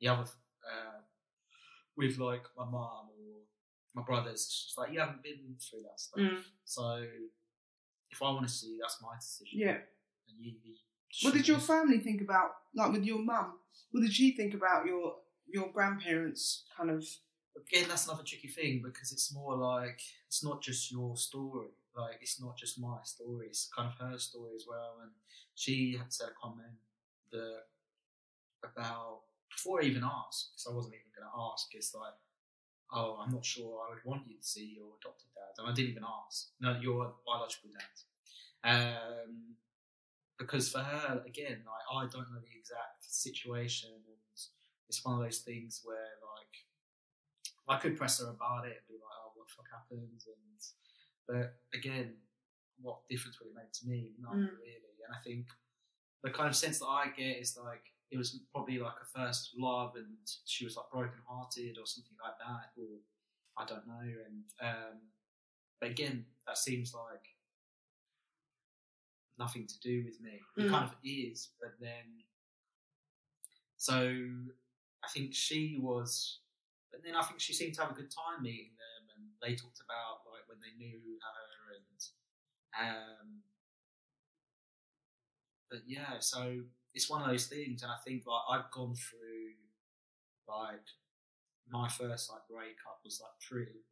the 0.00 0.08
other, 0.08 0.28
uh, 0.70 1.00
with 1.96 2.18
like 2.18 2.44
my 2.56 2.64
mom 2.66 3.08
or 3.18 3.40
my 3.94 4.02
brothers. 4.02 4.44
It's 4.44 4.64
just 4.64 4.78
like 4.78 4.92
you 4.92 5.00
haven't 5.00 5.22
been 5.22 5.56
through 5.58 5.82
that 5.84 6.00
stuff, 6.00 6.20
Mm. 6.20 6.44
so 6.64 7.06
if 8.10 8.22
I 8.22 8.30
want 8.30 8.46
to 8.46 8.52
see, 8.52 8.78
that's 8.80 8.98
my 9.02 9.14
decision. 9.20 9.60
Yeah. 9.60 9.76
And 10.28 10.38
you, 10.40 10.52
you 10.64 10.74
What 11.22 11.34
did 11.34 11.48
your 11.48 11.58
family 11.58 11.98
think 11.98 12.20
about, 12.20 12.50
like 12.74 12.92
with 12.92 13.04
your 13.04 13.18
mum? 13.18 13.54
What 13.90 14.02
did 14.02 14.12
she 14.12 14.32
think 14.32 14.54
about 14.54 14.86
your 14.86 15.16
your 15.46 15.70
grandparents? 15.72 16.64
Kind 16.76 16.90
of. 16.90 17.04
again, 17.56 17.88
that's 17.88 18.06
another 18.06 18.22
tricky 18.24 18.48
thing 18.48 18.82
because 18.84 19.12
it's 19.12 19.32
more 19.34 19.56
like 19.56 20.00
it's 20.26 20.44
not 20.44 20.62
just 20.62 20.92
your 20.92 21.16
story. 21.16 21.68
Like 21.96 22.18
it's 22.20 22.40
not 22.40 22.56
just 22.56 22.78
my 22.80 22.98
story. 23.04 23.46
It's 23.46 23.68
kind 23.74 23.88
of 23.88 23.98
her 24.06 24.18
story 24.18 24.52
as 24.54 24.64
well. 24.68 24.98
And 25.02 25.10
she 25.54 25.96
had 25.96 26.12
said 26.12 26.28
a 26.28 26.40
comment 26.40 26.76
that 27.32 27.62
about 28.62 29.20
before 29.50 29.82
I 29.82 29.86
even 29.86 30.04
asked, 30.04 30.50
because 30.52 30.66
I 30.70 30.74
wasn't 30.74 30.94
even 30.94 31.10
going 31.16 31.26
to 31.26 31.52
ask. 31.52 31.66
It's 31.72 31.94
like, 31.94 32.14
oh, 32.92 33.18
I'm 33.20 33.30
not 33.32 33.44
sure 33.44 33.80
I 33.86 33.94
would 33.94 34.04
want 34.04 34.22
you 34.28 34.36
to 34.38 34.44
see 34.44 34.74
your 34.76 34.94
adopted 35.00 35.28
dad, 35.34 35.54
and 35.58 35.68
I 35.68 35.74
didn't 35.74 35.90
even 35.90 36.04
ask. 36.04 36.48
No, 36.60 36.78
your 36.80 37.14
biological 37.26 37.70
dad. 37.72 37.96
Um, 38.64 39.54
because 40.38 40.70
for 40.70 40.78
her, 40.80 41.22
again, 41.26 41.62
like 41.66 41.86
I 41.92 42.02
don't 42.10 42.30
know 42.30 42.40
the 42.40 42.58
exact 42.58 43.02
situation, 43.04 43.90
and 43.90 44.16
it's 44.88 45.04
one 45.04 45.16
of 45.18 45.24
those 45.24 45.38
things 45.38 45.82
where 45.84 46.14
like 46.36 46.54
I 47.68 47.80
could 47.80 47.96
press 47.96 48.20
her 48.20 48.30
about 48.30 48.66
it 48.66 48.78
and 48.80 48.88
be 48.88 48.94
like, 48.94 49.18
"Oh, 49.24 49.32
what 49.34 49.46
the 49.48 49.54
fuck 49.54 49.70
happened?" 49.70 50.22
And 50.26 50.60
but 51.26 51.58
again, 51.76 52.14
what 52.80 53.06
difference 53.08 53.38
would 53.40 53.48
it 53.50 53.54
make 53.54 53.72
to 53.72 53.86
me? 53.86 54.14
None 54.18 54.32
Mm. 54.48 54.58
really. 54.58 54.96
And 55.06 55.14
I 55.14 55.20
think 55.22 55.48
the 56.22 56.30
kind 56.30 56.48
of 56.48 56.56
sense 56.56 56.78
that 56.78 56.86
I 56.86 57.08
get 57.10 57.36
is 57.38 57.56
like 57.56 57.92
it 58.10 58.16
was 58.16 58.40
probably 58.52 58.78
like 58.78 58.94
a 59.02 59.04
first 59.18 59.52
love, 59.58 59.94
and 59.96 60.06
she 60.46 60.64
was 60.64 60.76
like 60.76 60.90
broken 60.90 61.20
hearted 61.28 61.76
or 61.78 61.86
something 61.86 62.16
like 62.22 62.38
that, 62.38 62.72
or 62.80 62.98
I 63.56 63.66
don't 63.66 63.86
know. 63.86 64.00
And 64.00 64.44
um, 64.60 64.98
but 65.80 65.90
again, 65.90 66.24
that 66.46 66.58
seems 66.58 66.94
like 66.94 67.24
nothing 69.38 69.66
to 69.66 69.80
do 69.80 70.04
with 70.04 70.20
me. 70.20 70.40
It 70.56 70.62
Mm. 70.64 70.70
kind 70.70 70.84
of 70.84 70.96
is, 71.04 71.50
but 71.60 71.78
then 71.80 72.24
so 73.76 73.94
I 75.04 75.08
think 75.08 75.34
she 75.34 75.78
was, 75.80 76.40
but 76.90 77.02
then 77.04 77.14
I 77.14 77.22
think 77.22 77.40
she 77.40 77.52
seemed 77.52 77.74
to 77.74 77.82
have 77.82 77.92
a 77.92 77.94
good 77.94 78.10
time 78.10 78.42
meeting 78.42 78.72
them, 78.74 79.08
and 79.16 79.24
they 79.40 79.54
talked 79.54 79.80
about 79.80 80.26
like 80.32 80.48
when 80.48 80.58
they 80.60 80.74
knew 80.76 80.98
her, 81.22 81.76
and 81.76 82.00
um, 82.96 83.42
but 85.70 85.80
yeah, 85.86 86.18
so 86.18 86.60
it's 86.94 87.10
one 87.10 87.22
of 87.22 87.28
those 87.28 87.46
things, 87.46 87.82
and 87.82 87.92
I 87.92 87.98
think 88.04 88.24
like 88.26 88.46
I've 88.50 88.70
gone 88.70 88.94
through 88.94 89.56
like 90.48 90.86
my 91.68 91.88
first 91.88 92.30
like 92.30 92.48
breakup 92.48 93.04
was 93.04 93.20
like 93.20 93.36
pretty 93.44 93.84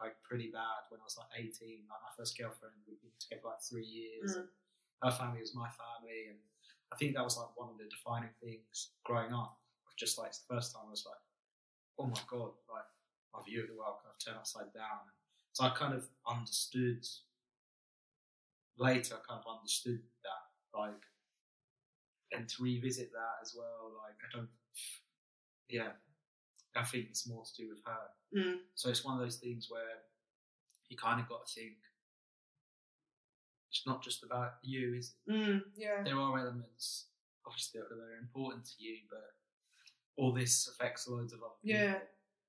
like 0.00 0.16
pretty 0.22 0.48
bad 0.48 0.86
when 0.88 1.00
I 1.00 1.04
was 1.04 1.18
like 1.18 1.32
eighteen. 1.36 1.84
Like 1.90 2.02
my 2.02 2.14
first 2.16 2.38
girlfriend, 2.38 2.74
we'd 2.86 3.02
been 3.02 3.12
together 3.18 3.50
like 3.50 3.62
three 3.62 3.86
years. 3.86 4.36
Mm. 4.36 4.46
Her 5.02 5.10
family 5.10 5.40
was 5.40 5.54
my 5.54 5.68
family, 5.68 6.30
and 6.30 6.38
I 6.92 6.96
think 6.96 7.14
that 7.14 7.24
was 7.24 7.36
like 7.36 7.52
one 7.56 7.70
of 7.70 7.78
the 7.78 7.88
defining 7.90 8.34
things 8.40 8.92
growing 9.04 9.32
up. 9.32 9.58
Just 9.98 10.16
like 10.16 10.28
it's 10.28 10.40
the 10.40 10.54
first 10.54 10.72
time 10.72 10.86
I 10.86 10.90
was 10.90 11.04
like, 11.04 11.20
oh 11.98 12.06
my 12.06 12.22
god, 12.30 12.56
like 12.70 12.88
my 13.34 13.40
view 13.44 13.62
of 13.62 13.68
the 13.68 13.76
world 13.76 14.00
kind 14.00 14.14
of 14.14 14.18
turned 14.22 14.38
upside 14.38 14.72
down. 14.72 15.10
So 15.52 15.64
I 15.64 15.70
kind 15.70 15.94
of 15.94 16.06
understood 16.24 17.04
later. 18.78 19.14
I 19.18 19.22
kind 19.26 19.42
of 19.44 19.56
understood 19.58 20.00
that, 20.22 20.78
like, 20.78 21.02
and 22.32 22.48
to 22.48 22.62
revisit 22.62 23.12
that 23.12 23.42
as 23.42 23.54
well. 23.56 23.92
Like 24.02 24.16
I 24.22 24.36
don't, 24.36 24.48
yeah, 25.68 25.92
I 26.76 26.84
think 26.84 27.06
it's 27.10 27.28
more 27.28 27.44
to 27.44 27.62
do 27.62 27.68
with 27.68 27.80
her. 27.84 28.40
Mm. 28.40 28.58
So 28.74 28.90
it's 28.90 29.04
one 29.04 29.14
of 29.14 29.20
those 29.20 29.36
things 29.36 29.68
where 29.68 30.02
you 30.88 30.96
kind 30.96 31.20
of 31.20 31.28
got 31.28 31.46
to 31.46 31.52
think 31.54 31.76
it's 33.70 33.86
not 33.86 34.02
just 34.02 34.24
about 34.24 34.54
you, 34.62 34.94
is 34.98 35.14
it? 35.26 35.32
Mm. 35.32 35.62
Yeah. 35.76 36.02
There 36.04 36.18
are 36.18 36.38
elements, 36.38 37.06
obviously, 37.46 37.80
that 37.80 37.94
are 37.94 38.18
important 38.20 38.64
to 38.64 38.72
you, 38.78 38.96
but 39.08 39.22
all 40.16 40.32
this 40.32 40.68
affects 40.68 41.06
loads 41.08 41.32
of 41.32 41.38
other 41.38 41.54
people. 41.62 41.80
Yeah. 41.80 41.98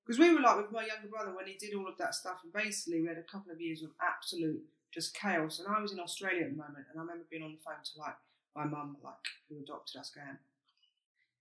Because 0.03 0.17
we 0.17 0.33
were 0.33 0.41
like 0.41 0.57
with 0.57 0.71
my 0.71 0.81
younger 0.81 1.07
brother 1.07 1.35
when 1.35 1.45
he 1.45 1.53
did 1.53 1.75
all 1.75 1.87
of 1.87 1.97
that 1.99 2.15
stuff, 2.15 2.39
and 2.43 2.51
basically 2.51 3.01
we 3.01 3.07
had 3.07 3.19
a 3.19 3.31
couple 3.31 3.51
of 3.51 3.61
years 3.61 3.83
of 3.83 3.91
absolute 4.01 4.61
just 4.91 5.13
chaos. 5.13 5.59
And 5.59 5.67
I 5.73 5.79
was 5.79 5.93
in 5.93 5.99
Australia 5.99 6.45
at 6.45 6.51
the 6.51 6.57
moment, 6.57 6.87
and 6.89 6.97
I 6.97 7.01
remember 7.01 7.25
being 7.29 7.43
on 7.43 7.51
the 7.53 7.61
phone 7.63 7.75
to 7.83 7.99
like 7.99 8.17
my 8.55 8.65
mum, 8.65 8.97
like 9.03 9.13
who 9.49 9.59
adopted 9.59 9.99
us, 9.99 10.09
going, 10.11 10.37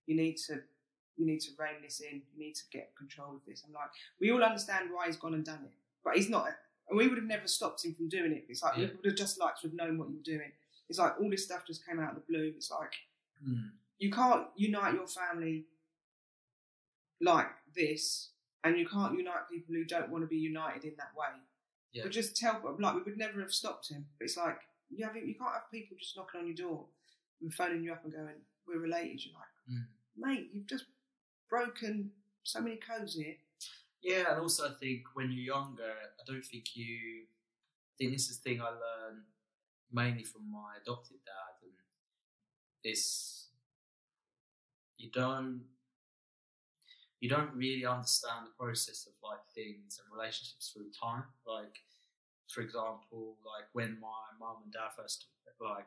"You 0.07 0.15
need 0.15 0.37
to, 0.47 0.61
you 1.17 1.25
need 1.25 1.41
to 1.41 1.51
rein 1.57 1.81
this 1.83 1.99
in. 2.01 2.21
You 2.33 2.39
need 2.45 2.55
to 2.55 2.63
get 2.71 2.95
control 2.97 3.35
of 3.35 3.41
this." 3.47 3.63
I'm 3.67 3.73
like, 3.73 3.89
we 4.19 4.31
all 4.31 4.43
understand 4.43 4.89
why 4.91 5.07
he's 5.07 5.17
gone 5.17 5.33
and 5.33 5.45
done 5.45 5.63
it, 5.65 5.71
but 6.03 6.15
he's 6.15 6.29
not. 6.29 6.47
And 6.89 6.97
we 6.97 7.07
would 7.07 7.17
have 7.17 7.27
never 7.27 7.47
stopped 7.47 7.85
him 7.85 7.93
from 7.93 8.09
doing 8.09 8.31
it. 8.31 8.45
It's 8.49 8.63
like 8.63 8.75
we 8.77 8.85
would 8.85 9.05
have 9.05 9.15
just 9.15 9.39
liked 9.39 9.61
to 9.61 9.67
have 9.67 9.75
known 9.75 9.97
what 9.97 10.09
you 10.09 10.15
were 10.17 10.23
doing. 10.23 10.51
It's 10.89 10.99
like 10.99 11.13
all 11.21 11.29
this 11.29 11.45
stuff 11.45 11.65
just 11.65 11.85
came 11.85 11.99
out 11.99 12.09
of 12.09 12.15
the 12.15 12.23
blue. 12.27 12.53
It's 12.55 12.71
like 12.71 12.93
Mm. 13.47 13.71
you 13.97 14.11
can't 14.11 14.45
unite 14.55 14.93
your 14.93 15.07
family 15.07 15.65
like 17.19 17.47
this, 17.75 18.29
and 18.63 18.77
you 18.77 18.87
can't 18.87 19.17
unite 19.17 19.49
people 19.51 19.73
who 19.75 19.83
don't 19.85 20.09
want 20.09 20.23
to 20.23 20.27
be 20.27 20.37
united 20.37 20.83
in 20.83 20.93
that 20.97 21.15
way. 21.15 21.27
Yeah. 21.93 22.03
But 22.03 22.11
just 22.11 22.35
tell, 22.37 22.61
like, 22.79 22.95
we 22.95 23.01
would 23.01 23.17
never 23.17 23.39
have 23.41 23.53
stopped 23.53 23.89
him. 23.89 24.05
But 24.17 24.25
it's 24.25 24.37
like 24.37 24.59
you 24.89 25.05
have, 25.05 25.15
you 25.15 25.35
can't 25.35 25.53
have 25.53 25.71
people 25.71 25.97
just 25.99 26.15
knocking 26.17 26.41
on 26.41 26.47
your 26.47 26.55
door 26.55 26.85
and 27.41 27.53
phoning 27.53 27.83
you 27.83 27.93
up 27.93 28.03
and 28.03 28.13
going, 28.13 28.45
"We're 28.67 28.79
related." 28.79 29.25
You're 29.25 29.33
like, 29.35 29.47
Mm. 29.69 29.87
mate, 30.15 30.49
you've 30.53 30.67
just 30.67 30.85
broken 31.49 32.11
so 32.43 32.61
many 32.61 32.77
codes 32.77 33.15
here. 33.15 33.37
Yeah, 34.01 34.31
and 34.31 34.39
also 34.41 34.69
I 34.69 34.73
think 34.79 35.05
when 35.15 35.31
you're 35.31 35.55
younger, 35.55 35.93
I 36.19 36.23
don't 36.25 36.43
think 36.45 36.75
you. 36.75 37.27
I 37.27 37.93
think 37.97 38.11
this 38.13 38.29
is 38.29 38.39
the 38.39 38.43
thing 38.49 38.61
I 38.61 38.69
learned 38.69 39.25
mainly 39.91 40.23
from 40.23 40.49
my 40.51 40.77
adopted 40.77 41.23
dad, 41.25 41.61
and 41.63 41.73
this 42.83 43.49
you 44.97 45.09
don't 45.11 45.67
you 47.19 47.29
don't 47.29 47.53
really 47.53 47.85
understand 47.85 48.47
the 48.47 48.51
process 48.57 49.05
of 49.05 49.13
like 49.21 49.45
things 49.53 49.99
and 49.99 50.11
relationships 50.11 50.69
through 50.73 50.89
time. 50.91 51.25
Like, 51.45 51.77
for 52.49 52.61
example, 52.61 53.37
like 53.45 53.65
when 53.73 53.99
my 53.99 54.23
mum 54.39 54.63
and 54.63 54.73
dad 54.73 54.89
first 54.97 55.27
like 55.59 55.85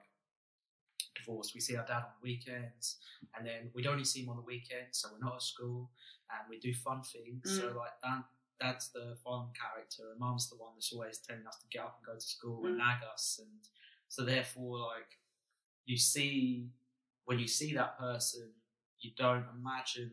divorced, 1.15 1.55
we 1.55 1.61
see 1.61 1.77
our 1.77 1.87
dad 1.87 1.99
on 2.05 2.13
the 2.21 2.23
weekends, 2.23 2.99
and 3.37 3.47
then 3.47 3.71
we'd 3.75 3.87
only 3.87 4.05
see 4.05 4.23
him 4.23 4.31
on 4.31 4.37
the 4.37 4.43
weekends, 4.43 4.99
so 4.99 5.09
we're 5.13 5.25
not 5.25 5.37
at 5.37 5.43
school, 5.43 5.91
and 6.31 6.49
we 6.49 6.59
do 6.59 6.73
fun 6.75 7.03
things. 7.03 7.43
So 7.59 7.71
Mm. 7.73 7.77
like 7.77 8.01
that, 8.03 8.25
that's 8.61 8.89
the 8.89 9.17
fun 9.25 9.53
character, 9.53 10.11
and 10.11 10.19
mum's 10.21 10.49
the 10.51 10.57
one 10.57 10.73
that's 10.75 10.93
always 10.93 11.19
telling 11.19 11.47
us 11.47 11.59
to 11.59 11.67
get 11.69 11.83
up 11.85 11.97
and 11.99 12.07
go 12.07 12.15
to 12.15 12.21
school 12.21 12.63
Mm. 12.63 12.69
and 12.69 12.79
nag 12.79 13.03
us, 13.05 13.39
and 13.43 13.69
so 14.09 14.25
therefore, 14.25 14.79
like 14.95 15.21
you 15.85 15.97
see 15.99 16.71
when 17.25 17.39
you 17.39 17.49
see 17.49 17.73
that 17.75 17.99
person, 17.99 18.53
you 19.01 19.11
don't 19.17 19.47
imagine 19.59 20.13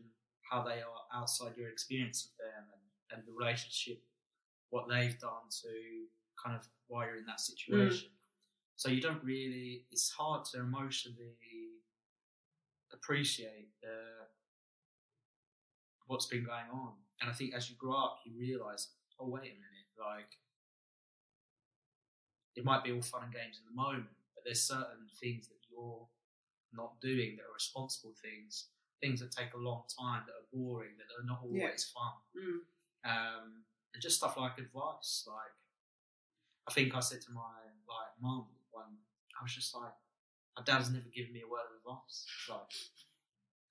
how 0.50 0.62
they 0.62 0.80
are 0.80 1.02
outside 1.12 1.56
your 1.56 1.68
experience 1.68 2.24
of 2.26 2.36
them 2.38 2.64
and, 2.72 3.18
and 3.18 3.26
the 3.28 3.32
relationship, 3.32 4.02
what 4.70 4.88
they've 4.88 5.18
done 5.18 5.48
to 5.50 6.06
kind 6.42 6.56
of 6.56 6.66
why 6.88 7.06
you're 7.06 7.16
in 7.16 7.26
that 7.26 7.40
situation. 7.40 8.08
So 8.82 8.88
you 8.88 9.00
don't 9.00 9.22
really. 9.22 9.86
It's 9.92 10.10
hard 10.10 10.44
to 10.46 10.58
emotionally 10.58 11.78
appreciate 12.92 13.68
the 13.80 14.26
what's 16.08 16.26
been 16.26 16.42
going 16.42 16.66
on. 16.72 16.94
And 17.20 17.30
I 17.30 17.32
think 17.32 17.54
as 17.54 17.70
you 17.70 17.76
grow 17.76 17.94
up, 17.94 18.18
you 18.26 18.32
realise, 18.36 18.88
oh 19.20 19.28
wait 19.28 19.42
a 19.42 19.54
minute, 19.54 19.88
like 19.96 20.26
it 22.56 22.64
might 22.64 22.82
be 22.82 22.90
all 22.90 23.00
fun 23.02 23.22
and 23.22 23.32
games 23.32 23.60
in 23.60 23.64
the 23.70 23.80
moment, 23.80 24.08
but 24.34 24.42
there's 24.44 24.60
certain 24.60 25.06
things 25.20 25.46
that 25.46 25.60
you're 25.70 26.04
not 26.74 27.00
doing 27.00 27.36
that 27.36 27.44
are 27.44 27.54
responsible 27.54 28.14
things, 28.20 28.66
things 29.00 29.20
that 29.20 29.30
take 29.30 29.54
a 29.54 29.58
long 29.58 29.84
time, 29.96 30.24
that 30.26 30.32
are 30.32 30.48
boring, 30.52 30.90
that 30.98 31.22
are 31.22 31.24
not 31.24 31.38
always 31.44 31.62
Yeah. 31.62 31.94
fun. 31.94 32.14
Mm. 32.34 32.60
Um, 33.04 33.64
and 33.94 34.02
just 34.02 34.16
stuff 34.16 34.36
like 34.36 34.58
advice. 34.58 35.24
Like, 35.28 35.54
I 36.66 36.72
think 36.72 36.96
I 36.96 37.00
said 37.00 37.20
to 37.22 37.30
my 37.30 37.62
like 37.86 38.20
mum 38.20 38.48
one, 38.72 38.96
I 39.38 39.42
was 39.42 39.54
just 39.54 39.74
like, 39.74 39.92
my 40.56 40.62
dad 40.64 40.78
has 40.78 40.90
never 40.90 41.08
given 41.14 41.32
me 41.32 41.42
a 41.44 41.48
word 41.50 41.60
of 41.70 41.76
advice. 41.80 42.26
Like, 42.48 42.60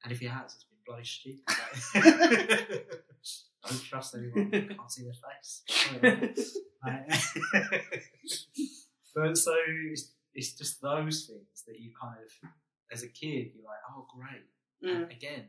and 0.03 0.11
if 0.11 0.19
he 0.19 0.25
has, 0.25 0.55
it's 0.55 0.65
been 0.65 0.79
bloody 0.85 1.03
stupid. 1.05 1.43
Like, 1.47 2.87
don't 3.69 3.83
trust 3.83 4.15
anyone. 4.15 4.49
You 4.51 4.75
can't 4.75 4.91
see 4.91 5.03
their 5.03 5.13
face. 5.13 5.61
Like, 6.83 7.15
but 9.15 9.37
so, 9.37 9.53
it's 10.33 10.53
just 10.53 10.81
those 10.81 11.25
things 11.25 11.63
that 11.67 11.79
you 11.79 11.91
kind 11.99 12.17
of, 12.25 12.49
as 12.91 13.03
a 13.03 13.07
kid, 13.07 13.51
you're 13.53 13.65
like, 13.65 13.79
oh 13.91 14.07
great. 14.15 14.45
Mm. 14.83 15.03
And 15.03 15.11
again, 15.11 15.45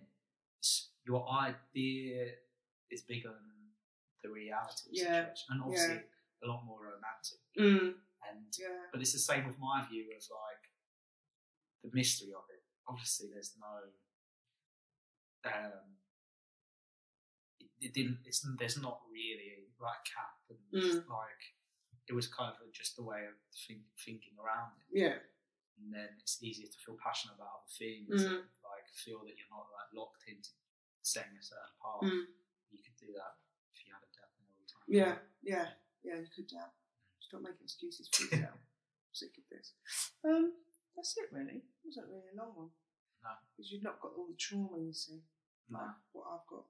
your 1.06 1.26
idea 1.30 2.26
is 2.90 3.00
bigger 3.02 3.28
than 3.28 3.62
the 4.22 4.30
reality 4.30 4.90
of 4.90 4.92
the 4.92 4.98
Yeah, 4.98 5.04
situation, 5.04 5.46
and 5.50 5.62
obviously 5.62 6.00
a 6.44 6.48
lot 6.48 6.64
more 6.66 6.78
romantic. 6.80 7.38
Mm. 7.58 7.94
But 8.92 9.00
it's 9.00 9.12
the 9.16 9.18
same 9.18 9.46
with 9.46 9.58
my 9.58 9.84
view 9.88 10.04
of 10.12 10.20
like 10.28 10.62
the 11.82 11.90
mystery 11.96 12.30
of 12.36 12.44
it. 12.52 12.62
Obviously, 12.86 13.28
there's 13.32 13.56
no. 13.58 13.88
Um, 15.48 15.96
it, 17.58 17.70
it 17.80 17.92
didn't. 17.94 18.18
It's 18.24 18.46
there's 18.58 18.76
not 18.80 19.00
really 19.10 19.66
like 19.80 20.04
a 20.04 20.08
cap 20.12 20.36
and 20.52 20.60
Mm. 20.70 21.08
like 21.08 21.42
it 22.08 22.12
was 22.14 22.28
kind 22.28 22.52
of 22.54 22.70
just 22.72 22.98
a 22.98 23.02
way 23.02 23.24
of 23.26 23.34
think, 23.56 23.82
thinking 24.04 24.34
around 24.38 24.72
it, 24.78 24.86
Yeah. 24.92 25.16
and 25.78 25.88
then 25.94 26.08
it's 26.20 26.42
easier 26.42 26.66
to 26.68 26.78
feel 26.84 26.96
passionate 27.02 27.34
about 27.36 27.62
other 27.64 27.72
things, 27.78 28.10
Mm. 28.22 28.26
and, 28.26 28.44
like 28.62 28.86
feel 28.92 29.20
that 29.24 29.34
you're 29.38 29.50
not 29.50 29.66
like 29.72 29.88
locked 29.94 30.24
into 30.28 30.50
saying 31.02 31.32
a 31.38 31.42
certain 31.42 31.74
path. 31.80 32.02
Mm. 32.02 32.26
You 32.70 32.78
could 32.82 32.96
do 33.00 33.12
that 33.16 33.38
if 33.74 33.86
you 33.86 33.92
had 33.94 34.02
a 34.04 34.10
definite 34.12 34.50
all 34.52 34.60
the 34.60 34.68
time. 34.68 34.86
Yeah. 34.86 35.14
Yeah. 35.42 35.68
Yeah. 36.02 36.18
You 36.20 36.28
could 36.34 36.46
doubt. 36.48 36.74
Stop 37.20 37.40
making 37.42 37.64
excuses 37.64 38.08
for 38.12 38.24
yourself. 38.24 38.58
Sick 39.12 39.36
of 39.38 39.44
this. 39.50 39.72
Um, 40.24 40.52
that's 40.96 41.16
it 41.18 41.28
really. 41.32 41.56
It 41.62 41.84
wasn't 41.84 42.06
really 42.08 42.32
a 42.34 42.38
long 42.40 42.52
one. 42.56 42.70
No. 43.22 43.30
Because 43.56 43.70
you've 43.70 43.82
not 43.82 44.00
got 44.00 44.12
all 44.16 44.26
the 44.26 44.36
trauma 44.36 44.78
you 44.80 44.92
see. 44.92 45.20
No, 45.68 45.78
Like 45.78 45.88
what 46.12 46.26
I've 46.32 46.46
got. 46.48 46.64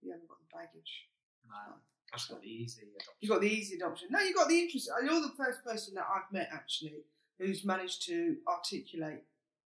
You 0.00 0.12
haven't 0.12 0.28
got 0.28 0.38
the 0.38 0.56
baggage. 0.56 1.08
no. 1.48 1.74
I 2.12 2.16
just 2.18 2.28
got 2.28 2.42
the 2.42 2.48
easy 2.48 2.82
adoption. 2.82 3.14
You 3.20 3.28
got 3.30 3.40
the 3.40 3.48
easy 3.48 3.76
adoption. 3.76 4.08
No, 4.10 4.20
you 4.20 4.34
got 4.34 4.46
the 4.48 4.58
interest. 4.60 4.90
You're 5.02 5.22
the 5.22 5.32
first 5.34 5.64
person 5.64 5.94
that 5.94 6.04
I've 6.14 6.30
met 6.30 6.50
actually 6.52 7.04
who's 7.38 7.64
managed 7.64 8.04
to 8.06 8.36
articulate 8.46 9.22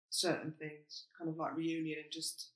certain 0.08 0.52
things, 0.58 1.04
kind 1.18 1.28
of 1.28 1.36
like 1.36 1.54
reunion 1.54 1.98
and 2.02 2.10
just 2.10 2.48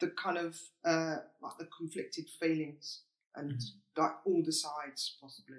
the 0.00 0.08
kind 0.08 0.38
of 0.38 0.58
uh, 0.86 1.16
like 1.42 1.58
the 1.58 1.66
conflicted 1.76 2.28
feelings 2.40 3.02
and 3.34 3.52
Mhm. 3.52 3.70
like 3.98 4.12
all 4.26 4.42
the 4.42 4.52
sides 4.52 5.18
possibly, 5.20 5.58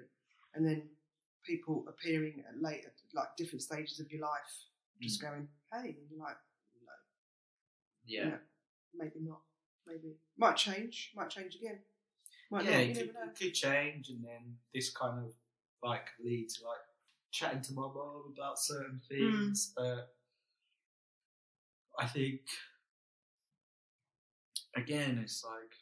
and 0.54 0.66
then 0.66 0.90
people 1.48 1.84
appearing 1.88 2.44
at 2.48 2.62
late 2.62 2.84
at 2.86 2.92
like 3.14 3.36
different 3.36 3.62
stages 3.62 3.98
of 4.00 4.10
your 4.12 4.20
life, 4.22 4.52
just 5.02 5.22
going, 5.22 5.48
hey, 5.72 5.88
and 5.98 6.10
you're 6.10 6.20
like, 6.20 6.36
no, 6.84 6.92
yeah. 8.06 8.28
Yeah. 8.28 8.36
maybe 8.94 9.20
not, 9.20 9.40
maybe 9.86 10.14
might 10.36 10.56
change, 10.56 11.12
might 11.16 11.30
change 11.30 11.54
again, 11.56 11.78
might 12.50 12.64
yeah, 12.64 12.72
not. 12.72 12.80
it 12.80 12.88
You 12.88 12.94
could, 12.94 13.04
it 13.08 13.38
could 13.40 13.54
change, 13.54 14.10
and 14.10 14.22
then 14.24 14.56
this 14.74 14.90
kind 14.90 15.24
of 15.24 15.32
like 15.82 16.06
leads 16.22 16.62
like 16.64 16.84
chatting 17.30 17.62
to 17.62 17.72
my 17.72 17.82
mom 17.82 18.32
about 18.36 18.58
certain 18.58 19.00
Mm. 19.00 19.08
things. 19.08 19.72
But 19.76 20.14
I 21.98 22.06
think 22.06 22.40
again, 24.76 25.18
it's 25.22 25.44
like, 25.44 25.72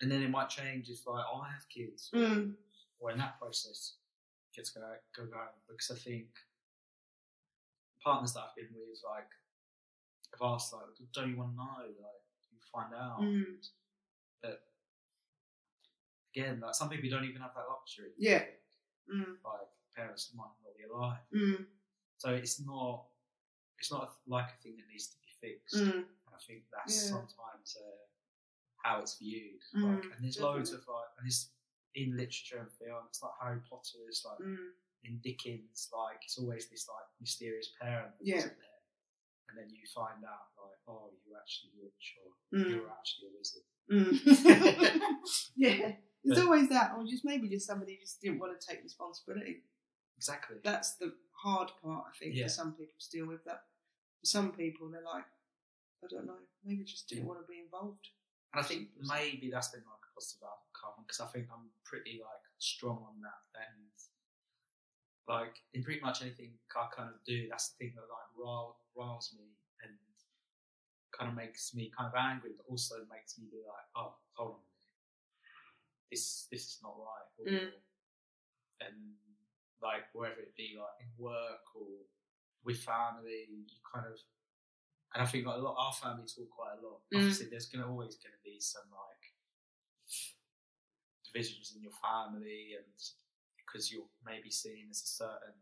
and 0.00 0.10
then 0.10 0.22
it 0.22 0.30
might 0.30 0.48
change 0.48 0.88
if 0.90 1.06
like 1.06 1.24
I 1.24 1.50
have 1.52 1.68
kids, 1.68 2.10
Mm. 2.14 2.54
Or 3.02 3.10
in 3.10 3.18
that 3.18 3.38
process 3.40 3.96
gets 4.54 4.70
go 4.70 4.80
go 5.16 5.24
going 5.26 5.58
because 5.68 5.90
I 5.90 5.98
think 5.98 6.28
partners 8.02 8.32
that 8.34 8.40
I've 8.46 8.54
been 8.56 8.70
with 8.72 9.02
like 9.04 9.28
have 10.32 10.42
asked 10.54 10.72
like, 10.72 10.82
don't 11.12 11.30
you 11.30 11.36
want 11.36 11.50
to 11.52 11.56
know? 11.56 11.82
Like, 11.82 12.22
you 12.52 12.58
find 12.72 12.94
out 12.94 13.20
Mm. 13.20 13.58
but 14.42 14.62
again, 16.34 16.60
like 16.60 16.74
some 16.74 16.88
people 16.88 17.10
don't 17.10 17.24
even 17.24 17.42
have 17.42 17.54
that 17.54 17.68
luxury. 17.68 18.12
Yeah. 18.16 18.44
Mm. 19.12 19.36
Like 19.44 19.68
parents 19.96 20.30
might 20.34 20.54
not 20.64 20.76
be 20.78 20.84
alive, 20.84 21.20
Mm. 21.34 21.66
so 22.18 22.30
it's 22.30 22.60
not 22.64 23.06
it's 23.78 23.90
not 23.90 24.14
like 24.28 24.46
a 24.46 24.62
thing 24.62 24.76
that 24.76 24.86
needs 24.88 25.08
to 25.08 25.16
be 25.18 25.32
fixed. 25.40 25.74
Mm. 25.76 26.06
And 26.06 26.32
I 26.34 26.38
think 26.46 26.62
that's 26.70 26.94
Yeah. 27.04 27.10
sometimes 27.10 27.76
uh, 27.76 28.06
how 28.76 29.00
it's 29.00 29.18
viewed. 29.18 29.60
Mm, 29.74 29.82
like, 29.96 30.04
and 30.14 30.24
there's 30.24 30.38
loads 30.38 30.70
of 30.72 30.86
like, 30.86 31.10
and 31.18 31.26
it's 31.26 31.50
in 31.94 32.16
literature 32.16 32.58
and 32.58 32.70
film. 32.72 33.04
It's 33.08 33.22
like 33.22 33.32
Harry 33.42 33.60
Potter. 33.68 33.98
It's 34.08 34.24
like 34.24 34.38
Mm. 34.38 34.70
in 35.04 35.18
Dickens. 35.22 35.88
Like 35.92 36.20
it's 36.24 36.38
always 36.38 36.68
this 36.68 36.88
like 36.88 37.04
mysterious 37.20 37.70
parent 37.80 38.16
that 38.18 38.26
Yeah. 38.26 38.36
wasn't 38.36 38.58
there, 38.58 38.80
and 39.48 39.58
then 39.58 39.68
you 39.70 39.86
find 39.94 40.24
out 40.24 40.48
like, 40.56 40.78
oh, 40.88 41.12
you're 41.26 41.38
actually 41.38 41.72
rich, 41.82 42.16
or 42.24 42.58
Mm. 42.58 42.70
you're 42.70 42.90
actually 42.90 43.28
a 43.28 43.32
wizard. 43.36 43.66
Mm. 43.90 45.12
yeah. 45.56 45.96
There's 46.24 46.38
But- 46.38 46.44
always 46.46 46.68
that, 46.68 46.94
or 46.96 47.04
just 47.04 47.24
maybe 47.24 47.48
just 47.48 47.66
somebody 47.66 47.98
just 47.98 48.20
didn't 48.20 48.38
want 48.38 48.58
to 48.58 48.66
take 48.66 48.82
responsibility. 48.82 49.64
Exactly. 50.16 50.58
That's 50.62 50.94
the 50.96 51.16
hard 51.32 51.70
part, 51.82 52.06
I 52.14 52.16
think, 52.16 52.34
Yeah. 52.36 52.44
for 52.44 52.50
some 52.50 52.74
people 52.76 52.94
to 52.98 53.10
deal 53.10 53.26
with 53.26 53.42
that. 53.44 53.66
For 54.20 54.26
some 54.26 54.52
people, 54.52 54.88
they're 54.88 55.02
like, 55.02 55.24
I 56.04 56.06
don't 56.08 56.26
know, 56.26 56.38
maybe 56.62 56.84
just 56.84 57.08
didn't 57.08 57.26
want 57.26 57.40
to 57.40 57.46
be 57.46 57.58
involved. 57.58 58.08
And 58.52 58.64
I 58.64 58.68
think 58.68 58.90
maybe 59.00 59.50
that's 59.50 59.68
been 59.68 59.82
a 59.82 60.01
positive 60.14 60.44
outcome 60.46 61.04
because 61.04 61.20
I 61.20 61.28
think 61.32 61.48
I'm 61.52 61.70
pretty 61.84 62.20
like 62.22 62.44
strong 62.58 63.02
on 63.08 63.20
that 63.24 63.42
and 63.58 63.88
like 65.28 65.54
in 65.72 65.82
pretty 65.82 66.00
much 66.02 66.20
anything 66.22 66.58
I 66.74 66.86
kind 66.94 67.08
of 67.08 67.16
do, 67.24 67.46
that's 67.48 67.70
the 67.72 67.76
thing 67.78 67.92
that 67.94 68.06
like 68.10 68.28
rile, 68.36 68.76
riles 68.98 69.30
me 69.38 69.54
and 69.86 69.94
kind 71.16 71.30
of 71.30 71.36
makes 71.36 71.74
me 71.74 71.92
kind 71.96 72.10
of 72.10 72.16
angry, 72.18 72.50
but 72.56 72.66
also 72.68 72.96
makes 73.10 73.38
me 73.38 73.46
be 73.50 73.62
like, 73.62 73.86
oh, 73.94 74.18
hold 74.34 74.58
on 74.58 74.60
a 74.60 74.66
minute, 74.66 74.90
this 76.10 76.48
this 76.50 76.62
is 76.66 76.78
not 76.82 76.98
right, 76.98 77.28
or, 77.38 77.44
Mm. 77.46 77.72
and 78.82 78.96
like 79.80 80.10
wherever 80.12 80.40
it 80.40 80.54
be, 80.56 80.74
like 80.78 80.98
in 81.00 81.10
work 81.18 81.62
or 81.74 81.86
with 82.64 82.78
family, 82.82 83.46
you 83.50 83.78
kind 83.86 84.06
of 84.06 84.18
and 85.14 85.22
I 85.22 85.26
think 85.26 85.46
like 85.46 85.58
a 85.58 85.62
lot 85.62 85.76
our 85.78 85.92
family 85.92 86.24
talk 86.26 86.50
quite 86.50 86.78
a 86.78 86.82
lot. 86.82 87.00
Mm. 87.14 87.18
Obviously, 87.30 87.46
there's 87.50 87.66
gonna 87.70 87.86
always 87.86 88.16
gonna 88.16 88.42
be 88.42 88.58
some 88.58 88.90
like 88.90 89.21
divisions 91.32 91.72
in 91.76 91.82
your 91.82 91.92
family, 91.92 92.74
and 92.76 92.86
because 93.56 93.90
you're 93.92 94.08
maybe 94.24 94.50
seen 94.50 94.86
as 94.90 95.02
a 95.02 95.06
certain 95.06 95.54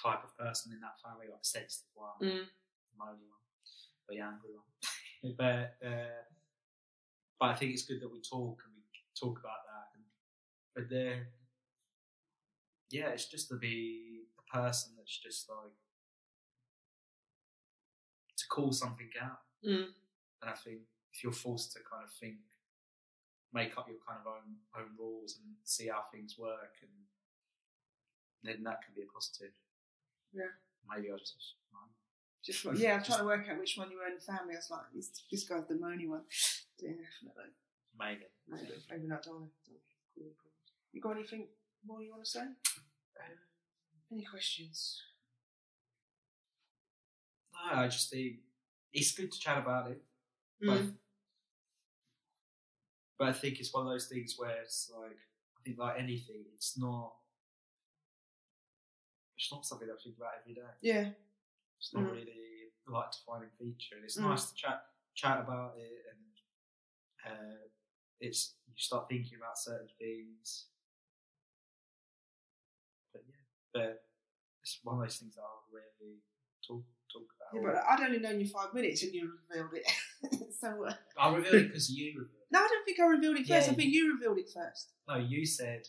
type 0.00 0.22
of 0.24 0.36
person 0.38 0.72
in 0.72 0.80
that 0.80 1.00
family, 1.02 1.26
like 1.30 1.44
sensitive 1.44 1.88
one, 1.94 2.18
Mm. 2.20 2.48
moany 2.98 3.28
one, 3.28 3.42
or 4.08 4.14
the 4.14 4.20
angry 4.20 4.50
one. 4.54 5.34
but 5.36 5.76
uh, 5.86 6.22
but 7.38 7.50
I 7.50 7.54
think 7.54 7.72
it's 7.72 7.84
good 7.84 8.00
that 8.00 8.10
we 8.12 8.20
talk 8.20 8.62
and 8.64 8.74
we 8.74 8.82
talk 9.18 9.38
about 9.38 9.62
that. 9.66 9.88
And 9.94 10.04
but 10.74 10.88
then, 10.88 11.26
yeah, 12.90 13.08
it's 13.08 13.26
just 13.26 13.48
to 13.48 13.56
be 13.56 14.22
a 14.38 14.56
person 14.56 14.92
that's 14.96 15.18
just 15.18 15.48
like 15.48 15.72
to 18.36 18.46
call 18.48 18.72
something 18.72 19.10
out. 19.20 19.40
Mm. 19.64 19.86
And 20.42 20.50
I 20.50 20.54
think 20.54 20.80
if 21.12 21.22
you're 21.24 21.32
forced 21.32 21.72
to 21.72 21.80
kind 21.90 22.04
of 22.04 22.12
think, 22.12 22.36
make 23.52 23.76
up 23.78 23.88
your 23.88 23.98
kind 24.06 24.20
of 24.20 24.26
own 24.26 24.56
own 24.76 24.90
rules 24.98 25.38
and 25.38 25.54
see 25.64 25.88
how 25.88 26.04
things 26.12 26.36
work, 26.38 26.76
and 26.82 26.90
then 28.42 28.62
that 28.64 28.82
can 28.84 28.94
be 28.94 29.02
a 29.02 29.12
positive. 29.12 29.52
Yeah. 30.32 30.52
Maybe 30.88 31.08
I 31.12 31.16
just. 31.18 31.54
I 31.72 31.80
don't. 31.80 31.92
Just 32.44 32.64
like, 32.64 32.78
yeah, 32.78 32.94
I'm 32.94 33.02
trying 33.02 33.18
to 33.18 33.24
work 33.26 33.46
out 33.50 33.58
which 33.58 33.76
one 33.76 33.90
you 33.90 33.98
were 33.98 34.06
in 34.06 34.14
the 34.14 34.20
family. 34.20 34.54
I 34.54 34.58
was 34.58 34.70
like, 34.70 34.88
this, 34.94 35.10
this 35.30 35.44
guy's 35.44 35.66
the 35.66 35.74
moany 35.74 36.08
one. 36.08 36.22
Yeah, 36.78 36.92
definitely. 36.94 37.50
Maybe. 37.98 38.26
Maybe, 38.46 38.72
maybe 38.88 39.06
not. 39.08 39.24
Don't 39.24 39.34
want 39.40 39.50
to 39.50 39.58
call 39.66 39.74
him 40.24 40.32
problems. 40.38 40.70
You 40.92 41.00
got 41.02 41.16
anything 41.16 41.48
more 41.84 42.00
you 42.00 42.10
want 42.12 42.24
to 42.24 42.30
say? 42.30 42.44
Any 44.10 44.24
questions? 44.24 45.02
No, 47.52 47.80
I 47.80 47.88
just 47.88 48.10
think 48.10 48.36
it's 48.92 49.12
good 49.12 49.32
to 49.32 49.38
chat 49.38 49.58
about 49.58 49.90
it. 49.90 50.00
But, 50.60 50.80
Mm. 50.80 50.92
But 53.18 53.28
I 53.28 53.32
think 53.32 53.58
it's 53.60 53.72
one 53.74 53.86
of 53.86 53.92
those 53.92 54.06
things 54.06 54.34
where 54.38 54.56
it's 54.62 54.90
like 54.96 55.18
I 55.56 55.60
think 55.64 55.78
like 55.78 55.98
anything, 55.98 56.44
it's 56.54 56.78
not 56.78 57.12
it's 59.36 59.52
not 59.52 59.64
something 59.64 59.86
that 59.88 59.94
I 59.94 60.02
think 60.02 60.16
about 60.16 60.32
every 60.40 60.54
day. 60.54 60.70
Yeah. 60.80 61.10
It's 61.78 61.94
not 61.94 62.04
Mm. 62.04 62.10
really 62.12 62.70
a 62.86 62.90
like 62.90 63.10
defining 63.12 63.50
feature. 63.50 63.96
And 63.96 64.04
it's 64.04 64.16
Mm. 64.18 64.28
nice 64.30 64.50
to 64.50 64.54
chat 64.56 64.84
chat 65.14 65.40
about 65.40 65.76
it 65.76 66.06
and 66.12 67.32
uh, 67.32 67.68
it's 68.20 68.54
you 68.66 68.74
start 68.76 69.08
thinking 69.08 69.36
about 69.38 69.58
certain 69.58 69.88
things. 69.98 70.66
But 73.12 73.22
yeah, 73.28 73.34
but 73.72 74.08
it's 74.62 74.78
one 74.82 74.96
of 74.96 75.02
those 75.02 75.18
things 75.18 75.34
that 75.34 75.42
I'll 75.42 75.64
really 75.72 76.22
talk 76.66 76.84
talk 77.12 77.26
about. 77.36 77.50
Yeah, 77.54 77.72
but 77.72 77.84
I'd 77.90 78.06
only 78.06 78.18
known 78.18 78.40
you 78.40 78.46
five 78.48 78.72
minutes 78.74 79.02
and 79.02 79.12
you 79.14 79.32
revealed 79.50 79.70
it. 79.74 80.52
so, 80.60 80.84
uh, 80.86 80.92
I 81.18 81.34
revealed 81.34 81.54
it 81.54 81.66
because 81.68 81.90
you 81.90 82.06
revealed 82.12 82.26
it. 82.32 82.52
no, 82.52 82.60
I 82.60 82.68
don't 82.68 82.84
think 82.84 83.00
I 83.00 83.06
revealed 83.06 83.36
it 83.36 83.46
first. 83.46 83.66
Yeah, 83.66 83.72
I 83.72 83.76
think 83.76 83.92
you 83.92 84.14
revealed 84.14 84.38
it 84.38 84.50
first. 84.54 84.92
No, 85.08 85.16
you 85.16 85.46
said 85.46 85.82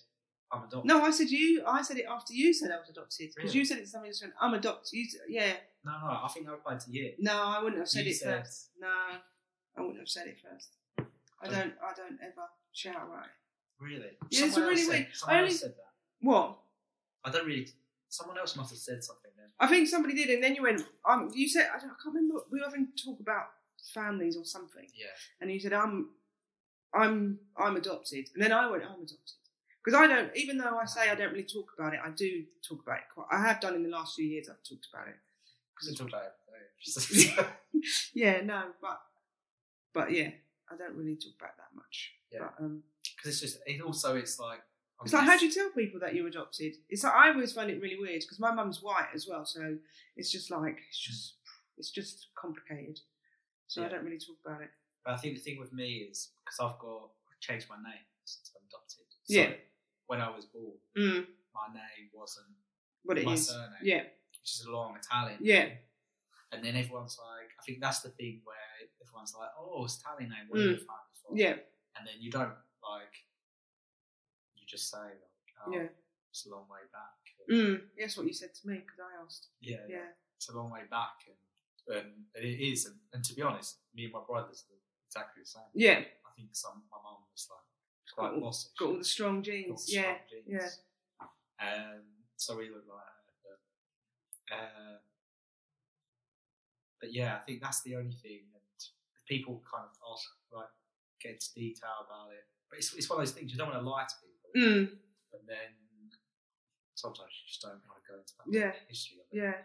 I'm 0.51 0.63
adopted. 0.63 0.85
No, 0.85 1.01
I 1.03 1.11
said 1.11 1.29
you. 1.29 1.63
I 1.67 1.81
said 1.81 1.97
it 1.97 2.05
after 2.09 2.33
you 2.33 2.53
said 2.53 2.71
I 2.71 2.77
was 2.79 2.89
adopted 2.89 3.29
because 3.35 3.49
Really? 3.49 3.59
you 3.59 3.65
said 3.65 3.77
it 3.77 3.81
to 3.81 3.87
somebody 3.87 4.09
else. 4.09 4.23
I'm 4.41 4.53
adopted. 4.53 4.93
You, 4.93 5.05
yeah. 5.27 5.53
No, 5.85 5.91
no, 5.91 6.07
I 6.23 6.27
think 6.33 6.47
I 6.47 6.51
replied 6.51 6.79
to 6.81 6.91
you. 6.91 7.13
No, 7.19 7.33
I 7.43 7.61
wouldn't 7.61 7.79
have 7.79 7.89
said 7.89 8.05
You 8.05 8.11
it 8.11 8.15
said- 8.15 8.39
first. 8.45 8.69
No, 8.79 8.87
I 8.87 9.81
wouldn't 9.81 9.99
have 9.99 10.09
said 10.09 10.27
it 10.27 10.37
first. 10.41 10.69
I 11.41 11.45
Don't- 11.47 11.53
don't. 11.53 11.73
I 11.83 11.93
don't 11.95 12.19
ever 12.21 12.47
shout 12.73 13.09
right. 13.09 13.29
Really? 13.79 14.17
Yeah, 14.29 14.45
it's 14.45 14.57
really 14.57 14.75
said- 14.77 14.89
weird. 14.89 15.07
I 15.27 15.39
only- 15.39 15.51
said 15.51 15.71
that. 15.71 15.91
What? 16.21 16.57
I 17.23 17.31
don't 17.31 17.45
really. 17.45 17.67
Someone 18.09 18.37
else 18.37 18.55
must 18.55 18.71
have 18.71 18.79
said 18.79 19.03
something 19.03 19.31
then. 19.37 19.47
I 19.59 19.67
think 19.67 19.87
somebody 19.87 20.15
did, 20.15 20.29
and 20.29 20.43
then 20.43 20.55
you 20.55 20.63
went. 20.63 20.83
Um, 21.07 21.29
you 21.33 21.47
said 21.47 21.67
I, 21.73 21.79
don't, 21.79 21.91
I 21.91 21.95
can't 22.01 22.15
remember. 22.15 22.41
We 22.51 22.59
were 22.59 22.65
having 22.65 22.87
talk 23.03 23.19
about 23.19 23.47
families 23.93 24.35
or 24.35 24.43
something, 24.45 24.87
Yeah. 24.95 25.07
and 25.39 25.51
you 25.51 25.59
said 25.59 25.73
I'm, 25.73 26.09
I'm, 26.93 27.39
I'm 27.57 27.75
adopted, 27.75 28.29
and 28.33 28.43
then 28.43 28.51
I 28.51 28.69
went, 28.69 28.83
I'm 28.83 28.91
adopted 29.03 29.37
because 29.83 29.97
I 29.99 30.07
don't. 30.07 30.35
Even 30.35 30.57
though 30.57 30.77
I 30.77 30.85
say 30.85 31.09
I 31.09 31.15
don't 31.15 31.31
really 31.31 31.43
talk 31.43 31.71
about 31.77 31.93
it, 31.93 31.99
I 32.03 32.09
do 32.09 32.43
talk 32.67 32.81
about 32.83 32.97
it. 32.97 33.03
Quite, 33.13 33.27
I 33.31 33.41
have 33.47 33.59
done 33.61 33.75
in 33.75 33.83
the 33.83 33.89
last 33.89 34.15
few 34.15 34.25
years. 34.25 34.49
I've 34.49 34.63
talked 34.67 34.87
about 34.93 35.07
it. 35.07 35.15
Because 35.75 35.95
talk 35.97 36.09
about 36.09 36.23
it. 36.23 37.45
Yeah, 38.13 38.41
no, 38.41 38.63
but, 38.81 38.99
but 39.93 40.11
yeah, 40.11 40.29
I 40.71 40.75
don't 40.77 40.95
really 40.95 41.15
talk 41.15 41.33
about 41.39 41.55
that 41.57 41.75
much. 41.75 42.11
Yeah. 42.31 42.39
But, 42.57 42.63
um, 42.63 42.83
Because 43.15 43.31
it's 43.31 43.41
just. 43.41 43.59
It 43.65 43.81
also, 43.81 44.15
it's 44.15 44.39
like. 44.39 44.59
It's 45.03 45.13
like, 45.13 45.23
how 45.25 45.37
do 45.37 45.45
you 45.45 45.51
tell 45.53 45.69
people 45.69 45.99
that 46.01 46.13
you're 46.13 46.27
adopted? 46.27 46.75
It's 46.89 47.03
like 47.03 47.13
I 47.13 47.29
always 47.29 47.53
find 47.53 47.69
it 47.71 47.81
really 47.81 47.97
weird 47.97 48.21
because 48.21 48.39
my 48.39 48.51
mum's 48.51 48.81
white 48.81 49.07
as 49.15 49.27
well, 49.27 49.45
so 49.45 49.77
it's 50.17 50.29
just 50.31 50.51
like 50.51 50.77
it's 50.89 50.99
just 50.99 51.33
it's 51.77 51.91
just 51.91 52.27
complicated. 52.35 52.99
So 53.67 53.85
I 53.85 53.87
don't 53.87 54.03
really 54.03 54.17
talk 54.17 54.35
about 54.45 54.61
it. 54.61 54.69
But 55.05 55.13
I 55.13 55.17
think 55.17 55.35
the 55.35 55.41
thing 55.41 55.57
with 55.59 55.71
me 55.71 56.07
is 56.11 56.31
because 56.43 56.59
I've 56.59 56.79
got 56.79 57.09
changed 57.39 57.67
my 57.69 57.77
name 57.77 58.03
since 58.25 58.51
I'm 58.55 58.67
adopted. 58.67 59.05
So 59.23 59.33
Yeah. 59.39 59.53
When 60.07 60.21
I 60.21 60.29
was 60.35 60.45
born, 60.45 60.73
Mm, 60.97 61.27
my 61.53 61.67
name 61.73 62.09
wasn't 62.13 62.47
what 63.03 63.17
it 63.19 63.25
my 63.25 63.33
is? 63.33 63.47
surname, 63.47 63.69
Yeah, 63.83 64.01
which 64.03 64.51
is 64.55 64.65
a 64.67 64.71
long 64.71 64.97
Italian. 64.97 65.37
yeah, 65.39 65.65
name. 65.65 65.77
And 66.51 66.65
then 66.65 66.75
everyone's 66.75 67.17
like, 67.19 67.49
I 67.57 67.61
think 67.63 67.79
that's 67.79 67.99
the 68.01 68.09
thing 68.09 68.41
where 68.43 68.57
everyone's 69.05 69.35
like, 69.39 69.49
oh, 69.57 69.85
it's 69.85 69.99
Italian 70.01 70.31
name. 70.31 70.49
Where 70.49 70.59
you 70.61 70.75
Mm. 70.75 70.85
from? 70.85 70.95
from? 71.21 71.37
yeah, 71.37 71.55
And 71.95 72.07
then 72.07 72.15
you 72.19 72.31
don't 72.31 72.49
like, 72.81 73.13
you 73.13 73.28
just 74.69 74.89
say 74.91 74.97
like, 75.01 75.49
oh, 75.65 75.71
yeah. 75.73 75.87
it's 76.31 76.45
a 76.45 76.51
long 76.51 76.65
way 76.69 76.85
back. 76.93 77.17
Mm, 77.49 77.81
that's 77.97 78.15
what 78.17 78.27
you 78.27 78.33
said 78.33 78.53
to 78.61 78.67
me 78.69 78.75
because 78.85 78.99
I 79.01 79.11
asked. 79.25 79.47
Yeah, 79.61 79.77
yeah, 79.89 79.95
Yeah, 80.05 80.09
it's 80.37 80.49
a 80.49 80.55
long 80.55 80.69
way 80.69 80.81
back, 80.89 81.17
and, 81.89 81.97
and 82.37 82.45
it 82.45 82.61
is. 82.61 82.85
And, 82.85 82.95
and 83.13 83.23
to 83.25 83.33
be 83.33 83.41
honest, 83.41 83.77
me 83.95 84.03
and 84.05 84.13
my 84.13 84.21
brothers 84.27 84.63
are 84.69 84.77
exactly 85.09 85.41
the 85.41 85.49
same. 85.49 85.71
yeah. 85.73 85.99
I 86.21 86.31
think 86.37 86.49
some 86.53 86.83
my 86.93 86.97
mum 87.01 87.25
was 87.33 87.47
like 87.49 87.65
Got 88.13 88.15
quite 88.15 88.33
all, 88.37 88.41
bossy. 88.47 88.69
got 88.77 88.85
all 88.89 88.97
the 88.97 89.03
strong 89.03 89.35
Got 89.41 89.45
genes. 89.45 89.83
strong 89.89 90.05
Yeah, 90.05 90.15
genes. 90.29 90.45
yeah. 90.47 90.69
Um, 91.59 92.01
so 92.37 92.55
we 92.57 92.69
look 92.69 92.85
like 92.87 93.03
her. 93.03 93.33
But, 93.43 94.55
uh, 94.55 94.97
but 97.01 97.09
yeah, 97.13 97.35
I 97.35 97.39
think 97.45 97.61
that's 97.61 97.81
the 97.81 97.95
only 97.95 98.15
thing. 98.15 98.47
And 98.53 98.79
people 99.27 99.61
kind 99.67 99.83
of 99.83 99.91
ask, 100.13 100.25
like, 100.53 100.71
get 101.21 101.33
into 101.33 101.51
detail 101.55 102.05
about 102.07 102.31
it. 102.31 102.45
But 102.69 102.79
it's, 102.79 102.93
it's 102.93 103.09
one 103.09 103.19
of 103.19 103.25
those 103.27 103.33
things 103.35 103.51
you 103.51 103.57
don't 103.57 103.67
want 103.73 103.81
to 103.83 103.89
lie 103.89 104.05
to 104.07 104.15
people. 104.23 104.38
Mm, 104.55 104.89
But 105.31 105.45
then 105.47 105.75
sometimes 106.95 107.31
you 107.41 107.47
just 107.47 107.61
don't 107.61 107.81
want 107.87 108.03
to 108.03 108.11
go 108.11 108.17
into 108.19 108.33
that 108.37 108.47
Yeah, 108.51 108.71
history 108.87 109.17
of 109.19 109.25
it. 109.31 109.37
yeah. 109.37 109.57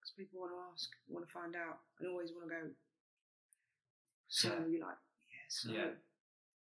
Because 0.00 0.12
people 0.16 0.40
want 0.40 0.52
to 0.52 0.60
ask, 0.72 0.90
want 1.08 1.26
to 1.26 1.32
find 1.32 1.56
out, 1.56 1.80
and 1.98 2.08
always 2.08 2.30
want 2.32 2.48
to 2.48 2.54
go. 2.54 2.70
So 4.28 4.48
Yeah. 4.48 4.66
you're 4.66 4.80
like, 4.86 4.98
yes, 5.30 5.66
Yeah. 5.68 5.90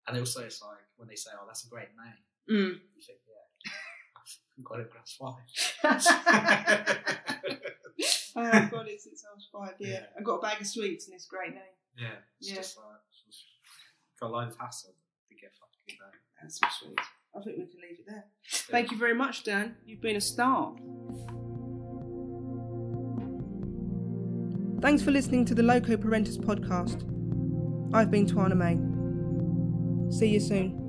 And 0.07 0.19
also, 0.19 0.43
it's 0.45 0.61
like 0.61 0.83
when 0.97 1.07
they 1.09 1.15
say, 1.15 1.31
"Oh, 1.41 1.47
that's 1.47 1.65
a 1.65 1.69
great 1.69 1.91
name," 1.97 2.19
Mm. 2.49 2.81
you 2.95 3.03
think, 3.03 3.21
"Yeah, 3.25 3.47
I've 4.59 4.65
got 4.65 4.81
it. 4.81 4.91
That's 4.93 5.19
why." 5.21 5.39
Oh, 8.35 8.41
I've 8.41 8.71
got 8.71 8.89
it 8.89 8.99
since 9.01 9.23
I 9.31 9.35
was 9.35 9.47
five. 9.53 9.75
Yeah. 9.79 9.89
Yeah. 9.91 10.07
I've 10.17 10.25
got 10.25 10.37
a 10.37 10.41
bag 10.43 10.61
of 10.63 10.67
sweets 10.67 11.07
and 11.07 11.15
it's 11.15 11.27
a 11.27 11.29
great 11.29 11.51
name. 11.53 11.77
Yeah, 11.97 12.17
it's 12.41 12.49
Yeah. 12.49 12.57
just 12.57 12.77
like 12.79 12.87
got 14.19 14.27
a 14.27 14.33
load 14.33 14.49
of 14.49 14.57
hassle 14.57 14.95
to 15.29 15.35
get 15.35 15.53
fucking 15.55 15.72
That's 16.41 16.59
so 16.59 16.67
sweet. 16.81 16.99
I 17.35 17.41
think 17.43 17.57
we 17.59 17.67
can 17.67 17.81
leave 17.81 17.99
it 18.01 18.07
there. 18.07 18.25
Thank 18.71 18.91
you 18.91 18.99
very 18.99 19.15
much, 19.15 19.45
Dan. 19.45 19.77
You've 19.85 20.03
been 20.03 20.17
a 20.17 20.21
star. 20.21 20.75
Thanks 24.83 25.03
for 25.03 25.13
listening 25.13 25.45
to 25.47 25.55
the 25.55 25.63
Loco 25.63 25.97
Parentis 25.97 26.37
podcast. 26.37 27.05
I've 27.95 28.11
been 28.11 28.27
Twana 28.27 28.57
May. 28.57 28.77
See 30.11 30.27
you 30.29 30.41
soon. 30.41 30.82